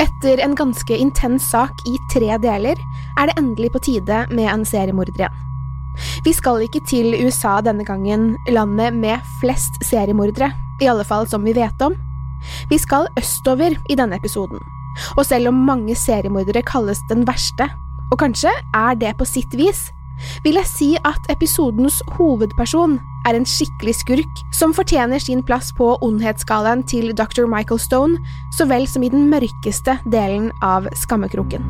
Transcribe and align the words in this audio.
Etter 0.00 0.40
en 0.40 0.54
ganske 0.56 0.96
intens 0.96 1.50
sak 1.52 1.82
i 1.88 1.98
tre 2.12 2.32
deler 2.40 2.78
er 3.20 3.28
det 3.28 3.36
endelig 3.36 3.68
på 3.74 3.82
tide 3.84 4.22
med 4.32 4.48
en 4.48 4.64
seriemorder 4.64 5.18
igjen. 5.18 5.38
Vi 6.24 6.32
skal 6.32 6.62
ikke 6.64 6.80
til 6.88 7.12
USA 7.20 7.58
denne 7.64 7.84
gangen, 7.84 8.32
landet 8.48 8.96
med 8.96 9.20
flest 9.42 9.76
seriemordere, 9.84 10.52
i 10.80 10.88
alle 10.88 11.04
fall 11.04 11.28
som 11.28 11.44
vi 11.44 11.52
vet 11.56 11.84
om. 11.84 11.98
Vi 12.70 12.78
skal 12.80 13.10
østover 13.20 13.76
i 13.92 13.98
denne 13.98 14.16
episoden, 14.16 14.60
og 15.18 15.26
selv 15.28 15.50
om 15.50 15.64
mange 15.68 15.96
seriemordere 15.98 16.64
kalles 16.64 17.02
den 17.10 17.26
verste, 17.28 17.68
og 18.10 18.22
kanskje 18.22 18.54
er 18.72 18.96
det 18.96 19.12
på 19.18 19.28
sitt 19.28 19.52
vis, 19.58 19.90
vil 20.44 20.58
jeg 20.60 20.68
si 20.70 20.90
at 21.08 21.30
episodens 21.32 22.00
hovedperson 22.16 22.98
er 23.28 23.36
en 23.36 23.46
skikkelig 23.48 23.98
skurk 24.00 24.40
som 24.56 24.74
fortjener 24.76 25.20
sin 25.22 25.42
plass 25.46 25.70
på 25.76 25.92
ondhetsskalaen 26.04 26.84
til 26.88 27.12
dr. 27.16 27.44
Michael 27.50 27.80
Stone, 27.80 28.18
så 28.56 28.66
vel 28.70 28.88
som 28.88 29.04
i 29.04 29.12
den 29.12 29.28
mørkeste 29.32 29.98
delen 30.10 30.50
av 30.64 30.88
skammekroken. 30.96 31.64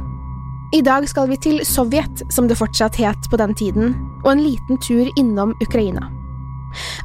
I 0.70 0.84
dag 0.86 1.08
skal 1.10 1.26
vi 1.32 1.38
til 1.42 1.64
Sovjet, 1.66 2.22
som 2.30 2.46
det 2.46 2.58
fortsatt 2.60 3.00
het 3.02 3.26
på 3.30 3.38
den 3.40 3.56
tiden, 3.58 3.96
og 4.22 4.36
en 4.36 4.44
liten 4.44 4.78
tur 4.78 5.10
innom 5.18 5.56
Ukraina. 5.64 6.06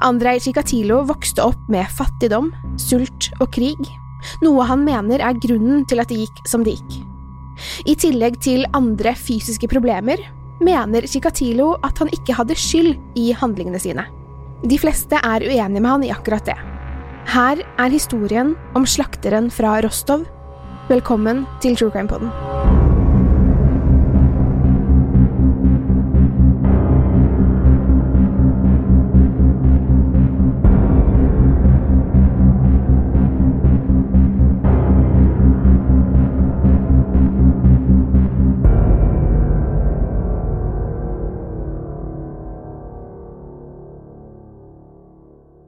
Andrej 0.06 0.44
Chikatilo 0.46 1.02
vokste 1.10 1.42
opp 1.42 1.70
med 1.74 1.90
fattigdom, 1.90 2.52
sult 2.78 3.32
og 3.40 3.50
krig, 3.56 3.90
noe 4.46 4.66
han 4.70 4.86
mener 4.86 5.22
er 5.22 5.42
grunnen 5.42 5.82
til 5.90 6.02
at 6.02 6.14
det 6.14 6.22
gikk 6.22 6.46
som 6.50 6.66
det 6.66 6.78
gikk. 6.78 7.00
I 7.90 7.96
tillegg 7.98 8.38
til 8.44 8.68
andre 8.76 9.16
fysiske 9.18 9.70
problemer 9.72 10.22
mener 10.64 11.08
Chikatilo 11.08 11.76
at 11.84 12.00
han 12.00 12.12
ikke 12.16 12.36
hadde 12.38 12.58
skyld 12.60 12.96
i 13.20 13.32
handlingene 13.36 13.82
sine. 13.82 14.06
De 14.66 14.80
fleste 14.80 15.20
er 15.20 15.46
uenige 15.46 15.82
med 15.82 15.90
han 15.90 16.08
i 16.08 16.14
akkurat 16.14 16.48
det. 16.48 16.58
Her 17.32 17.62
er 17.82 17.92
historien 17.92 18.56
om 18.78 18.86
slakteren 18.86 19.52
fra 19.52 19.80
Rostov. 19.84 20.26
Velkommen 20.90 21.46
til 21.62 21.76
True 21.76 21.92
Crime 21.92 22.08
Poden. 22.08 22.75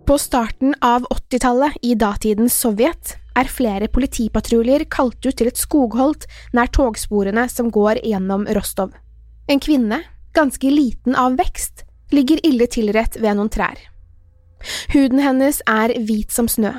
På 0.08 0.18
starten 0.18 0.76
av 0.82 1.04
80-tallet 1.04 1.74
i 1.82 1.96
datidens 2.00 2.56
Sovjet 2.56 3.10
er 3.36 3.50
flere 3.52 3.90
politipatruljer 3.92 4.86
kalt 4.88 5.20
ut 5.26 5.36
til 5.36 5.50
et 5.50 5.60
skogholt 5.60 6.24
nær 6.56 6.70
togsporene 6.72 7.44
som 7.52 7.68
går 7.76 8.00
gjennom 8.08 8.46
Rostov. 8.56 8.94
En 9.52 9.60
kvinne, 9.60 9.98
ganske 10.32 10.72
liten 10.72 11.18
av 11.20 11.36
vekst, 11.36 11.84
ligger 12.16 12.40
ille 12.48 12.70
tilrett 12.72 13.18
ved 13.20 13.36
noen 13.36 13.52
trær. 13.52 13.76
Huden 14.94 15.20
hennes 15.20 15.60
er 15.68 15.92
hvit 16.08 16.32
som 16.32 16.48
snø, 16.48 16.72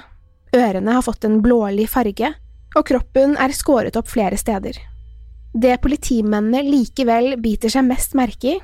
ørene 0.56 0.97
har 0.97 1.05
fått 1.05 1.28
en 1.28 1.43
blålig 1.45 1.84
farge, 1.93 2.33
og 2.72 2.87
kroppen 2.89 3.37
er 3.37 3.53
skåret 3.53 4.00
opp 4.00 4.09
flere 4.09 4.41
steder. 4.41 4.81
Det 5.53 5.77
politimennene 5.84 6.65
likevel 6.65 7.34
biter 7.45 7.77
seg 7.77 7.84
mest 7.93 8.16
merke 8.16 8.56
i, 8.56 8.59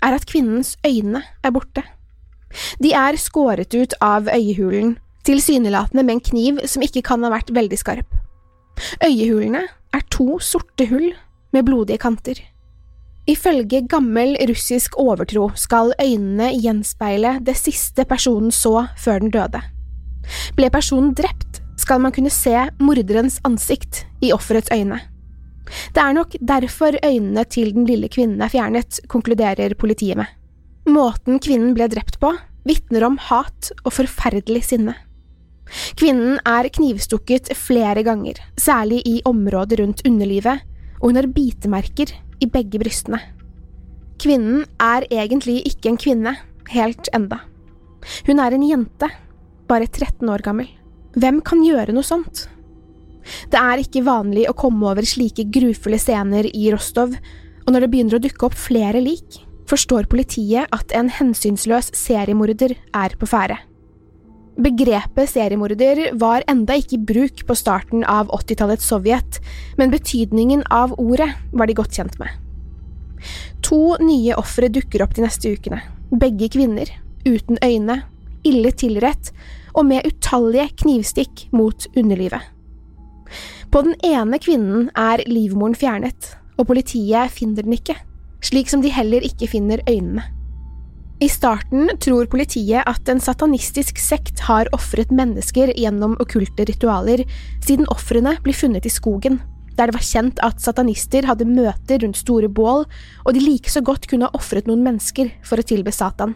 er 0.00 0.16
at 0.16 0.24
kvinnens 0.24 0.78
øyne 0.88 1.20
er 1.20 1.52
borte. 1.52 1.84
De 2.82 2.92
er 2.96 3.18
skåret 3.20 3.74
ut 3.74 3.94
av 4.00 4.28
øyehulen, 4.32 4.96
tilsynelatende 5.26 6.04
med 6.04 6.18
en 6.18 6.26
kniv 6.30 6.60
som 6.70 6.84
ikke 6.84 7.02
kan 7.06 7.24
ha 7.26 7.32
vært 7.34 7.52
veldig 7.54 7.78
skarp. 7.80 8.18
Øyehulene 9.04 9.64
er 9.96 10.04
to 10.12 10.38
sorte 10.44 10.86
hull 10.90 11.10
med 11.52 11.66
blodige 11.66 11.98
kanter. 12.02 12.38
Ifølge 13.26 13.82
gammel 13.90 14.36
russisk 14.48 14.94
overtro 15.02 15.48
skal 15.58 15.90
øynene 15.98 16.52
gjenspeile 16.54 17.40
det 17.42 17.56
siste 17.58 18.04
personen 18.06 18.52
så 18.54 18.86
før 19.02 19.24
den 19.24 19.32
døde. 19.34 19.62
Ble 20.58 20.70
personen 20.70 21.14
drept, 21.14 21.62
skal 21.76 22.00
man 22.02 22.14
kunne 22.14 22.30
se 22.30 22.54
morderens 22.78 23.40
ansikt 23.44 24.04
i 24.22 24.32
offerets 24.34 24.70
øyne. 24.72 25.00
Det 25.94 26.02
er 26.02 26.14
nok 26.14 26.36
derfor 26.38 26.94
øynene 27.02 27.44
til 27.50 27.72
den 27.74 27.86
lille 27.86 28.08
kvinnen 28.08 28.42
er 28.42 28.52
fjernet, 28.52 29.00
konkluderer 29.10 29.74
politiet 29.74 30.16
med. 30.16 30.30
Måten 30.86 31.40
kvinnen 31.42 31.74
ble 31.74 31.88
drept 31.90 32.20
på, 32.22 32.30
vitner 32.66 33.04
om 33.08 33.16
hat 33.28 33.72
og 33.82 33.94
forferdelig 33.96 34.62
sinne. 34.68 34.94
Kvinnen 35.98 36.38
er 36.46 36.68
knivstukket 36.70 37.50
flere 37.58 38.04
ganger, 38.06 38.38
særlig 38.54 39.00
i 39.08 39.16
området 39.26 39.80
rundt 39.80 40.04
underlivet, 40.06 40.62
og 41.00 41.10
hun 41.10 41.18
har 41.18 41.30
bitemerker 41.34 42.12
i 42.38 42.46
begge 42.46 42.78
brystene. 42.78 43.18
Kvinnen 44.22 44.62
er 44.80 45.08
egentlig 45.10 45.58
ikke 45.68 45.90
en 45.90 46.00
kvinne, 46.00 46.36
helt 46.70 47.10
enda. 47.16 47.40
Hun 48.28 48.40
er 48.40 48.54
en 48.54 48.66
jente, 48.66 49.10
bare 49.66 49.88
13 49.90 50.30
år 50.30 50.44
gammel. 50.46 50.68
Hvem 51.18 51.40
kan 51.42 51.64
gjøre 51.64 51.94
noe 51.96 52.06
sånt? 52.06 52.46
Det 53.50 53.58
er 53.58 53.82
ikke 53.82 54.04
vanlig 54.06 54.46
å 54.46 54.54
komme 54.54 54.86
over 54.86 55.06
slike 55.06 55.48
grufulle 55.50 55.98
scener 55.98 56.46
i 56.46 56.70
Rostov, 56.70 57.16
og 57.66 57.74
når 57.74 57.82
det 57.82 57.90
begynner 57.90 58.18
å 58.20 58.22
dukke 58.22 58.46
opp 58.46 58.54
flere 58.54 59.02
lik, 59.02 59.40
forstår 59.70 60.08
politiet 60.10 60.70
at 60.74 60.92
en 60.96 61.10
hensynsløs 61.12 61.92
seriemorder 61.96 62.76
er 62.94 63.16
på 63.18 63.28
ferde. 63.30 63.58
Begrepet 64.56 65.28
seriemorder 65.28 66.14
var 66.16 66.44
enda 66.48 66.78
ikke 66.80 66.96
i 66.96 67.04
bruk 67.10 67.42
på 67.48 67.56
starten 67.58 68.06
av 68.08 68.30
80-tallets 68.32 68.88
Sovjet, 68.88 69.40
men 69.76 69.92
betydningen 69.92 70.64
av 70.72 70.94
ordet 70.96 71.28
var 71.52 71.68
de 71.68 71.76
godt 71.76 71.98
kjent 71.98 72.16
med. 72.22 72.30
To 73.66 73.98
nye 74.00 74.36
ofre 74.38 74.70
dukker 74.72 75.04
opp 75.04 75.16
de 75.16 75.26
neste 75.26 75.52
ukene, 75.52 75.82
begge 76.08 76.48
kvinner, 76.54 76.88
uten 77.26 77.60
øyne, 77.64 78.00
ille 78.46 78.72
tilrett 78.72 79.32
og 79.76 79.88
med 79.90 80.06
utallige 80.08 80.70
knivstikk 80.80 81.46
mot 81.52 81.88
underlivet. 81.92 82.40
På 83.68 83.82
den 83.84 83.96
ene 84.06 84.38
kvinnen 84.40 84.88
er 84.96 85.24
livmoren 85.28 85.76
fjernet, 85.76 86.36
og 86.56 86.70
politiet 86.70 87.34
finner 87.34 87.66
den 87.66 87.76
ikke, 87.76 87.98
slik 88.44 88.70
som 88.70 88.82
de 88.84 88.92
heller 88.92 89.24
ikke 89.26 89.48
finner 89.50 89.82
øynene. 89.88 90.24
I 91.16 91.30
starten 91.32 91.88
tror 92.04 92.26
politiet 92.28 92.84
at 92.84 93.08
en 93.08 93.22
satanistisk 93.24 93.96
sekt 93.96 94.42
har 94.44 94.68
ofret 94.76 95.08
mennesker 95.08 95.70
gjennom 95.72 96.12
okkulte 96.20 96.66
ritualer, 96.68 97.22
siden 97.64 97.88
ofrene 97.88 98.34
blir 98.44 98.56
funnet 98.56 98.84
i 98.84 98.92
skogen, 98.92 99.38
der 99.78 99.88
det 99.88 99.96
var 99.96 100.04
kjent 100.04 100.42
at 100.44 100.60
satanister 100.60 101.24
hadde 101.28 101.48
møter 101.48 102.02
rundt 102.04 102.20
store 102.20 102.50
bål, 102.52 102.84
og 103.24 103.32
de 103.32 103.40
like 103.40 103.72
så 103.72 103.80
godt 103.80 104.08
kunne 104.10 104.28
ha 104.28 104.36
ofret 104.36 104.68
noen 104.68 104.84
mennesker 104.84 105.32
for 105.44 105.60
å 105.60 105.64
tilbe 105.64 105.92
Satan. 105.92 106.34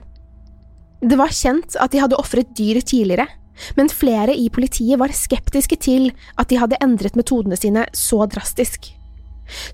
Det 1.01 1.17
var 1.17 1.33
kjent 1.33 1.77
at 1.81 1.93
de 1.93 2.01
hadde 2.01 2.19
ofret 2.21 2.57
dyr 2.57 2.81
tidligere, 2.81 3.29
men 3.77 3.93
flere 3.93 4.33
i 4.37 4.49
politiet 4.53 5.01
var 5.01 5.13
skeptiske 5.13 5.77
til 5.81 6.09
at 6.41 6.49
de 6.49 6.61
hadde 6.61 6.81
endret 6.81 7.17
metodene 7.21 7.59
sine 7.61 7.85
så 7.97 8.25
drastisk. 8.29 8.93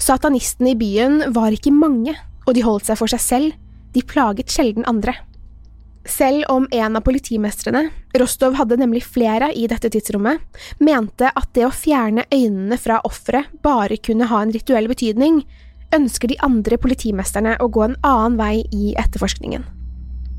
Satanistene 0.03 0.75
i 0.75 0.79
byen 0.79 1.33
var 1.37 1.55
ikke 1.55 1.75
mange, 1.75 2.17
og 2.47 2.55
de 2.57 2.65
holdt 2.67 2.89
seg 2.89 3.01
for 3.01 3.11
seg 3.11 3.23
selv, 3.23 3.57
de 3.97 4.05
plaget 4.05 4.53
sjelden 4.53 4.87
andre. 4.89 5.15
Selv 6.07 6.45
om 6.53 6.69
en 6.71 6.97
av 6.97 7.03
politimestrene, 7.03 7.89
Rostov 8.21 8.55
hadde 8.61 8.79
nemlig 8.79 9.03
flere 9.03 9.51
i 9.51 9.67
dette 9.67 9.91
tidsrommet, 9.91 10.43
mente 10.79 11.33
at 11.35 11.49
det 11.57 11.67
å 11.67 11.75
fjerne 11.75 12.29
øynene 12.31 12.79
fra 12.79 13.01
offeret 13.07 13.51
bare 13.67 13.99
kunne 13.99 14.29
ha 14.31 14.43
en 14.43 14.55
rituell 14.55 14.87
betydning, 14.93 15.43
ønsker 15.95 16.31
de 16.31 16.39
andre 16.43 16.79
politimesterne 16.79 17.57
å 17.63 17.71
gå 17.73 17.83
en 17.87 17.99
annen 18.07 18.39
vei 18.39 18.55
i 18.75 18.95
etterforskningen. 18.99 19.67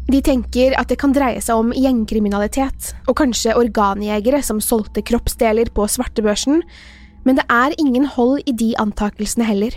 De 0.07 0.21
tenker 0.23 0.71
at 0.79 0.87
det 0.87 0.99
kan 1.01 1.11
dreie 1.11 1.41
seg 1.43 1.59
om 1.59 1.73
gjengkriminalitet, 1.75 2.93
og 3.09 3.17
kanskje 3.19 3.57
organjegere 3.59 4.39
som 4.45 4.61
solgte 4.63 5.03
kroppsdeler 5.03 5.67
på 5.75 5.83
svartebørsen, 5.91 6.61
men 7.27 7.35
det 7.35 7.43
er 7.51 7.75
ingen 7.75 8.07
hold 8.15 8.39
i 8.47 8.55
de 8.55 8.71
antakelsene 8.79 9.43
heller. 9.47 9.75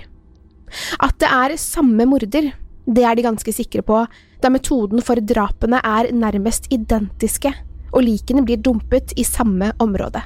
At 1.02 1.17
det 1.19 1.31
er 1.35 1.56
samme 1.58 2.06
morder, 2.06 2.52
det 2.87 3.06
er 3.06 3.17
de 3.19 3.26
ganske 3.26 3.55
sikre 3.55 3.82
på, 3.87 4.05
da 4.41 4.50
metoden 4.55 5.02
for 5.05 5.19
drapene 5.19 5.81
er 5.82 6.12
nærmest 6.14 6.70
identiske, 6.70 7.50
og 7.91 8.06
likene 8.06 8.44
blir 8.47 8.62
dumpet 8.62 9.12
i 9.19 9.26
samme 9.26 9.73
område. 9.82 10.23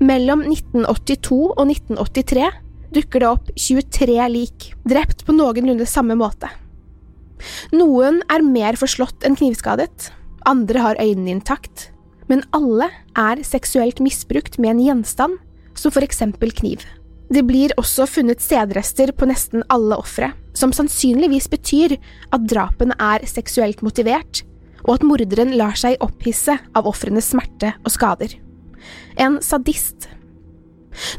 Mellom 0.00 0.46
1982 0.48 1.36
og 1.52 1.62
1983 1.68 2.48
dukker 2.96 3.22
det 3.22 3.28
opp 3.28 3.52
23 3.60 4.16
lik, 4.32 4.70
drept 4.88 5.26
på 5.26 5.36
noenlunde 5.36 5.86
samme 5.86 6.16
måte. 6.18 6.48
Noen 7.76 8.20
er 8.32 8.44
mer 8.44 8.76
forslått 8.80 9.24
enn 9.24 9.36
knivskadet, 9.38 10.10
andre 10.48 10.82
har 10.82 11.00
øynene 11.00 11.36
intakt, 11.36 11.90
men 12.28 12.42
alle 12.56 12.88
er 13.18 13.44
seksuelt 13.46 14.00
misbrukt 14.02 14.58
med 14.58 14.74
en 14.74 14.82
gjenstand, 14.86 15.38
som 15.78 15.92
for 15.94 16.04
eksempel 16.06 16.52
kniv. 16.54 16.84
Det 17.30 17.44
blir 17.46 17.74
også 17.78 18.08
funnet 18.10 18.42
sædrester 18.42 19.12
på 19.14 19.28
nesten 19.30 19.62
alle 19.70 19.98
ofre, 20.00 20.32
som 20.56 20.72
sannsynligvis 20.74 21.46
betyr 21.52 21.94
at 22.34 22.46
drapene 22.50 22.96
er 22.98 23.26
seksuelt 23.30 23.84
motivert, 23.86 24.42
og 24.82 24.96
at 24.96 25.04
morderen 25.06 25.54
lar 25.58 25.76
seg 25.78 26.00
opphisse 26.02 26.56
av 26.74 26.88
ofrenes 26.90 27.30
smerte 27.30 27.74
og 27.84 27.94
skader. 27.94 28.34
En 29.20 29.38
sadist. 29.44 30.08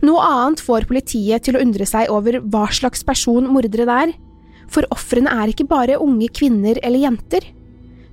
Noe 0.03 0.19
annet 0.25 0.59
får 0.59 0.89
politiet 0.89 1.45
til 1.45 1.55
å 1.55 1.63
undre 1.63 1.87
seg 1.87 2.11
over 2.11 2.41
hva 2.43 2.65
slags 2.75 3.05
person 3.07 3.47
morderen 3.47 3.93
er, 3.93 4.13
for 4.71 4.87
ofrene 4.91 5.31
er 5.31 5.51
ikke 5.51 5.69
bare 5.69 5.99
unge 6.01 6.27
kvinner 6.35 6.79
eller 6.83 7.05
jenter, 7.05 7.47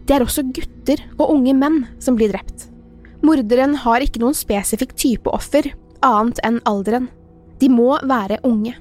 det 0.08 0.17
er 0.17 0.25
også 0.25 0.46
gutter 0.56 1.02
og 1.19 1.34
unge 1.34 1.52
menn 1.52 1.82
som 2.00 2.17
blir 2.17 2.32
drept. 2.32 2.70
Morderen 3.20 3.75
har 3.82 4.00
ikke 4.00 4.23
noen 4.23 4.37
spesifikk 4.37 4.94
type 4.96 5.29
offer, 5.29 5.69
annet 6.06 6.40
enn 6.46 6.60
alderen. 6.68 7.08
De 7.58 7.70
må 7.72 7.96
være 8.06 8.40
unge. 8.46 8.74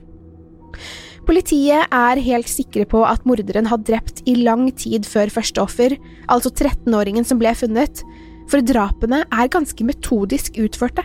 Politiet 1.28 1.92
er 1.92 2.22
helt 2.24 2.48
sikre 2.48 2.86
på 2.88 3.02
at 3.04 3.26
morderen 3.28 3.68
har 3.68 3.82
drept 3.84 4.22
i 4.30 4.38
lang 4.40 4.70
tid 4.80 5.08
før 5.08 5.32
første 5.34 5.60
offer, 5.60 5.98
altså 6.32 6.54
13-åringen 6.54 7.28
som 7.28 7.42
ble 7.42 7.52
funnet, 7.58 8.04
for 8.48 8.64
drapene 8.64 9.26
er 9.26 9.52
ganske 9.52 9.84
metodisk 9.84 10.56
utførte. 10.64 11.04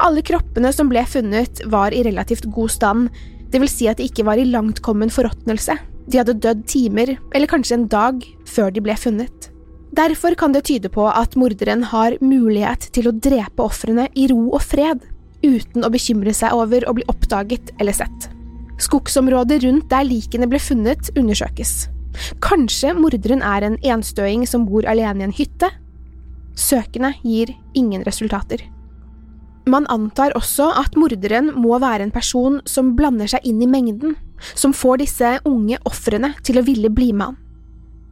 Alle 0.00 0.22
kroppene 0.24 0.72
som 0.72 0.88
ble 0.88 1.02
funnet, 1.04 1.60
var 1.68 1.92
i 1.92 2.00
relativt 2.06 2.48
god 2.54 2.72
stand, 2.72 3.10
det 3.52 3.60
vil 3.60 3.68
si 3.68 3.90
at 3.90 4.00
de 4.00 4.08
ikke 4.08 4.24
var 4.24 4.40
i 4.40 4.48
langtkommen 4.48 5.12
forråtnelse, 5.12 5.76
de 6.08 6.20
hadde 6.20 6.38
dødd 6.40 6.64
timer, 6.70 7.16
eller 7.36 7.50
kanskje 7.50 7.76
en 7.76 7.88
dag, 7.92 8.24
før 8.48 8.72
de 8.72 8.84
ble 8.84 8.96
funnet. 8.96 9.50
Derfor 9.96 10.34
kan 10.36 10.52
det 10.52 10.66
tyde 10.68 10.90
på 10.92 11.06
at 11.08 11.36
morderen 11.38 11.82
har 11.90 12.18
mulighet 12.20 12.90
til 12.92 13.08
å 13.08 13.14
drepe 13.14 13.64
ofrene 13.64 14.08
i 14.14 14.26
ro 14.30 14.50
og 14.50 14.60
fred, 14.62 15.00
uten 15.42 15.86
å 15.86 15.90
bekymre 15.92 16.34
seg 16.36 16.52
over 16.52 16.84
å 16.88 16.94
bli 16.96 17.06
oppdaget 17.08 17.72
eller 17.80 17.96
sett. 17.96 18.28
Skogsområdet 18.78 19.62
rundt 19.64 19.88
der 19.90 20.04
likene 20.06 20.46
ble 20.50 20.60
funnet, 20.62 21.10
undersøkes. 21.18 21.88
Kanskje 22.44 22.92
morderen 22.98 23.42
er 23.42 23.64
en 23.66 23.78
enstøing 23.82 24.44
som 24.46 24.66
bor 24.68 24.86
alene 24.86 25.24
i 25.24 25.28
en 25.28 25.34
hytte? 25.34 25.70
Søkene 26.58 27.14
gir 27.22 27.54
ingen 27.78 28.04
resultater. 28.06 28.60
Man 29.68 29.86
antar 29.92 30.32
også 30.36 30.70
at 30.80 30.96
morderen 30.96 31.52
må 31.56 31.76
være 31.80 32.06
en 32.06 32.14
person 32.14 32.60
som 32.68 32.94
blander 32.96 33.28
seg 33.30 33.44
inn 33.46 33.60
i 33.62 33.68
mengden, 33.68 34.16
som 34.54 34.72
får 34.72 35.02
disse 35.02 35.34
unge 35.48 35.78
ofrene 35.88 36.32
til 36.46 36.60
å 36.60 36.64
ville 36.66 36.90
bli 36.92 37.12
med 37.12 37.30
han. 37.32 37.38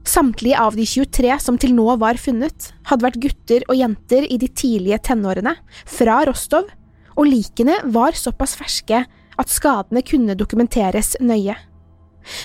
Samtlige 0.07 0.61
av 0.63 0.77
de 0.79 0.85
23 0.87 1.37
som 1.43 1.57
til 1.59 1.73
nå 1.75 1.87
var 1.99 2.19
funnet, 2.21 2.71
hadde 2.87 3.05
vært 3.09 3.23
gutter 3.25 3.65
og 3.67 3.79
jenter 3.81 4.27
i 4.31 4.39
de 4.39 4.49
tidlige 4.49 5.01
tenårene, 5.11 5.57
fra 5.83 6.21
Rostov, 6.29 6.69
og 7.17 7.27
likene 7.27 7.81
var 7.91 8.15
såpass 8.15 8.55
ferske 8.59 9.03
at 9.37 9.53
skadene 9.53 10.05
kunne 10.07 10.37
dokumenteres 10.39 11.17
nøye. 11.21 11.57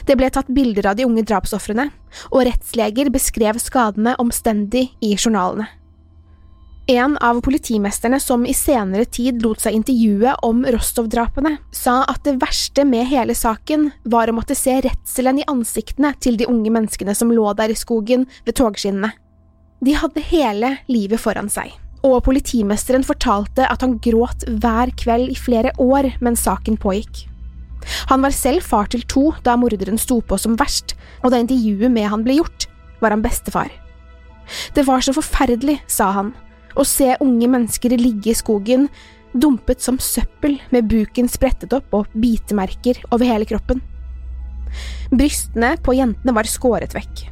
Det 0.06 0.18
ble 0.18 0.30
tatt 0.34 0.50
bilder 0.54 0.92
av 0.92 0.98
de 0.98 1.06
unge 1.06 1.24
drapsofrene, 1.26 1.88
og 2.34 2.48
rettsleger 2.50 3.14
beskrev 3.14 3.62
skadene 3.62 4.18
omstendig 4.22 4.90
i 5.02 5.14
journalene. 5.16 5.70
En 6.90 7.18
av 7.18 7.42
politimesterne 7.42 8.20
som 8.20 8.46
i 8.46 8.54
senere 8.58 9.06
tid 9.06 9.44
lot 9.46 9.62
seg 9.62 9.76
intervjue 9.78 10.34
om 10.42 10.64
Rostov-drapene, 10.66 11.54
sa 11.72 12.02
at 12.10 12.24
det 12.26 12.40
verste 12.42 12.86
med 12.90 13.06
hele 13.12 13.36
saken 13.38 13.92
var 14.10 14.32
å 14.32 14.36
måtte 14.36 14.58
se 14.58 14.80
redselen 14.82 15.44
i 15.44 15.46
ansiktene 15.52 16.16
til 16.20 16.40
de 16.42 16.50
unge 16.50 16.74
menneskene 16.74 17.14
som 17.16 17.32
lå 17.32 17.54
der 17.60 17.70
i 17.70 17.78
skogen 17.78 18.26
ved 18.48 18.58
togskinnene. 18.58 19.14
De 19.82 19.94
hadde 19.98 20.26
hele 20.34 20.76
livet 20.90 21.22
foran 21.22 21.54
seg, 21.54 21.70
og 22.02 22.24
politimesteren 22.26 23.06
fortalte 23.06 23.70
at 23.70 23.86
han 23.86 24.00
gråt 24.02 24.48
hver 24.50 24.90
kveld 24.98 25.30
i 25.30 25.38
flere 25.38 25.76
år 25.78 26.10
mens 26.22 26.48
saken 26.50 26.82
pågikk. 26.82 27.28
Han 28.10 28.26
var 28.26 28.34
selv 28.34 28.66
far 28.66 28.90
til 28.90 29.06
to 29.10 29.30
da 29.46 29.54
morderen 29.58 30.02
sto 30.02 30.20
på 30.22 30.38
som 30.38 30.58
verst, 30.58 30.96
og 31.22 31.30
da 31.34 31.42
intervjuet 31.42 31.94
med 31.94 32.10
han 32.10 32.26
ble 32.26 32.42
gjort, 32.42 32.70
var 33.02 33.14
han 33.14 33.26
bestefar. 33.26 33.70
Det 34.74 34.84
var 34.86 35.02
så 35.06 35.14
forferdelig, 35.14 35.80
sa 35.90 36.10
han 36.18 36.34
å 36.76 36.86
se 36.88 37.16
unge 37.20 37.50
mennesker 37.52 37.96
ligge 38.00 38.32
i 38.32 38.38
skogen, 38.38 38.88
dumpet 39.32 39.82
som 39.84 40.00
søppel 40.02 40.58
med 40.72 40.90
buken 40.92 41.30
sprettet 41.32 41.74
opp 41.76 41.94
og 41.96 42.10
bitemerker 42.18 43.00
over 43.12 43.28
hele 43.28 43.48
kroppen. 43.48 43.82
Brystene 45.12 45.76
på 45.84 45.96
jentene 45.98 46.36
var 46.36 46.48
skåret 46.48 46.96
vekk. 46.96 47.28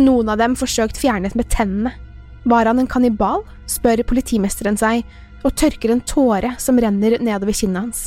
Noen 0.00 0.30
av 0.32 0.40
dem 0.40 0.56
forsøkt 0.56 1.00
fjernet 1.00 1.36
med 1.36 1.50
tennene. 1.52 1.92
Var 2.48 2.66
han 2.66 2.80
en 2.82 2.90
kannibal, 2.90 3.44
spør 3.70 4.02
politimesteren 4.08 4.78
seg, 4.80 5.04
og 5.42 5.54
tørker 5.58 5.92
en 5.92 6.02
tåre 6.06 6.54
som 6.62 6.78
renner 6.80 7.18
nedover 7.22 7.54
kinnet 7.56 7.82
hans. 7.82 8.02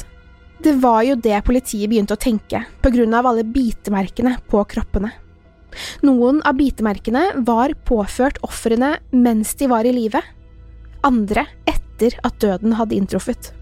Det 0.63 0.73
var 0.81 1.03
jo 1.03 1.17
det 1.19 1.35
politiet 1.45 1.91
begynte 1.91 2.15
å 2.15 2.21
tenke, 2.21 2.63
på 2.81 2.91
grunn 2.93 3.13
av 3.13 3.27
alle 3.27 3.43
bitemerkene 3.43 4.37
på 4.49 4.63
kroppene. 4.71 5.11
Noen 6.07 6.39
av 6.47 6.55
bitemerkene 6.55 7.43
var 7.47 7.73
påført 7.87 8.39
ofrene 8.45 8.95
mens 9.11 9.51
de 9.59 9.67
var 9.71 9.87
i 9.87 9.91
live, 9.95 10.21
andre 11.07 11.45
etter 11.69 12.17
at 12.25 12.39
døden 12.43 12.75
hadde 12.79 12.97
inntruffet. 12.97 13.53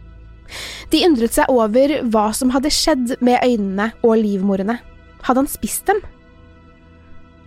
De 0.91 1.01
undret 1.07 1.35
seg 1.35 1.49
over 1.51 1.99
hva 2.13 2.27
som 2.35 2.51
hadde 2.53 2.71
skjedd 2.73 3.15
med 3.23 3.41
øynene 3.45 3.91
og 4.03 4.17
livmorene. 4.21 4.79
Hadde 5.23 5.43
han 5.43 5.49
spist 5.49 5.87
dem? 5.89 6.01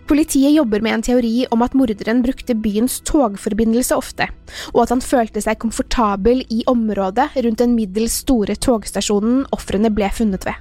Politiet 0.07 0.53
jobber 0.55 0.79
med 0.83 0.95
en 0.95 1.03
teori 1.03 1.33
om 1.51 1.63
at 1.65 1.73
morderen 1.75 2.21
brukte 2.23 2.55
byens 2.55 3.01
togforbindelse 3.07 3.95
ofte, 3.97 4.29
og 4.71 4.85
at 4.85 4.93
han 4.95 5.03
følte 5.03 5.43
seg 5.43 5.59
komfortabel 5.59 6.45
i 6.47 6.61
området 6.71 7.27
rundt 7.35 7.59
den 7.59 7.75
middels 7.75 8.21
store 8.23 8.55
togstasjonen 8.55 9.43
ofrene 9.55 9.91
ble 9.91 10.07
funnet 10.15 10.47
ved. 10.47 10.55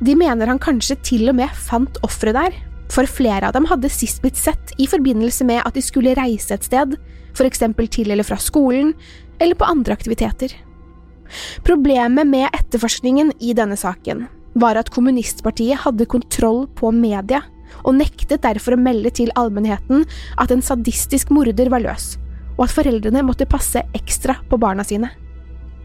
De 0.00 0.14
mener 0.16 0.48
han 0.48 0.62
kanskje 0.62 0.96
til 1.04 1.32
og 1.32 1.40
med 1.42 1.50
fant 1.66 1.98
offeret 2.06 2.38
der, 2.38 2.60
for 2.90 3.10
flere 3.10 3.50
av 3.50 3.56
dem 3.58 3.66
hadde 3.70 3.90
sist 3.92 4.22
blitt 4.22 4.38
sett 4.38 4.72
i 4.78 4.86
forbindelse 4.90 5.44
med 5.46 5.64
at 5.66 5.74
de 5.74 5.82
skulle 5.84 6.14
reise 6.18 6.54
et 6.54 6.66
sted, 6.66 6.94
eksempel 7.38 7.88
til 7.88 8.10
eller 8.10 8.26
fra 8.26 8.38
skolen, 8.40 8.94
eller 9.40 9.56
på 9.56 9.68
andre 9.68 9.96
aktiviteter. 9.96 10.52
Problemet 11.66 12.26
med 12.26 12.50
etterforskningen 12.50 13.32
i 13.40 13.54
denne 13.56 13.78
saken 13.78 14.26
var 14.58 14.78
at 14.80 14.90
kommunistpartiet 14.90 15.84
hadde 15.84 16.08
kontroll 16.10 16.64
på 16.76 16.90
media, 16.94 17.42
og 17.86 17.96
nektet 18.00 18.42
derfor 18.42 18.74
å 18.74 18.82
melde 18.82 19.12
til 19.14 19.30
allmennheten 19.38 20.04
at 20.42 20.50
en 20.50 20.64
sadistisk 20.64 21.30
morder 21.30 21.70
var 21.70 21.84
løs, 21.84 22.16
og 22.58 22.66
at 22.66 22.74
foreldrene 22.74 23.22
måtte 23.24 23.48
passe 23.48 23.82
ekstra 23.96 24.40
på 24.50 24.58
barna 24.60 24.84
sine. 24.84 25.12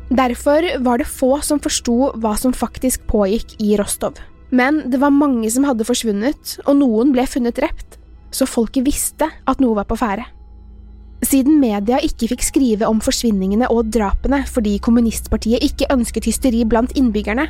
Derfor 0.09 0.65
var 0.85 1.01
det 1.01 1.09
få 1.09 1.39
som 1.41 1.61
forsto 1.61 2.11
hva 2.21 2.35
som 2.37 2.53
faktisk 2.53 3.05
pågikk 3.09 3.55
i 3.61 3.73
Rostov. 3.79 4.19
Men 4.53 4.83
det 4.91 4.99
var 5.01 5.13
mange 5.13 5.49
som 5.49 5.65
hadde 5.65 5.87
forsvunnet, 5.87 6.59
og 6.65 6.77
noen 6.81 7.13
ble 7.15 7.25
funnet 7.29 7.57
drept, 7.57 7.97
så 8.29 8.45
folket 8.49 8.85
visste 8.85 9.29
at 9.29 9.61
noe 9.63 9.77
var 9.77 9.87
på 9.89 9.97
ferde. 9.97 10.27
Siden 11.23 11.59
media 11.61 11.97
ikke 12.03 12.27
fikk 12.33 12.43
skrive 12.43 12.87
om 12.89 12.99
forsvinningene 13.03 13.69
og 13.71 13.87
drapene 13.93 14.41
fordi 14.49 14.75
kommunistpartiet 14.83 15.63
ikke 15.63 15.87
ønsket 15.93 16.27
hysteri 16.27 16.65
blant 16.67 16.91
innbyggerne, 16.99 17.47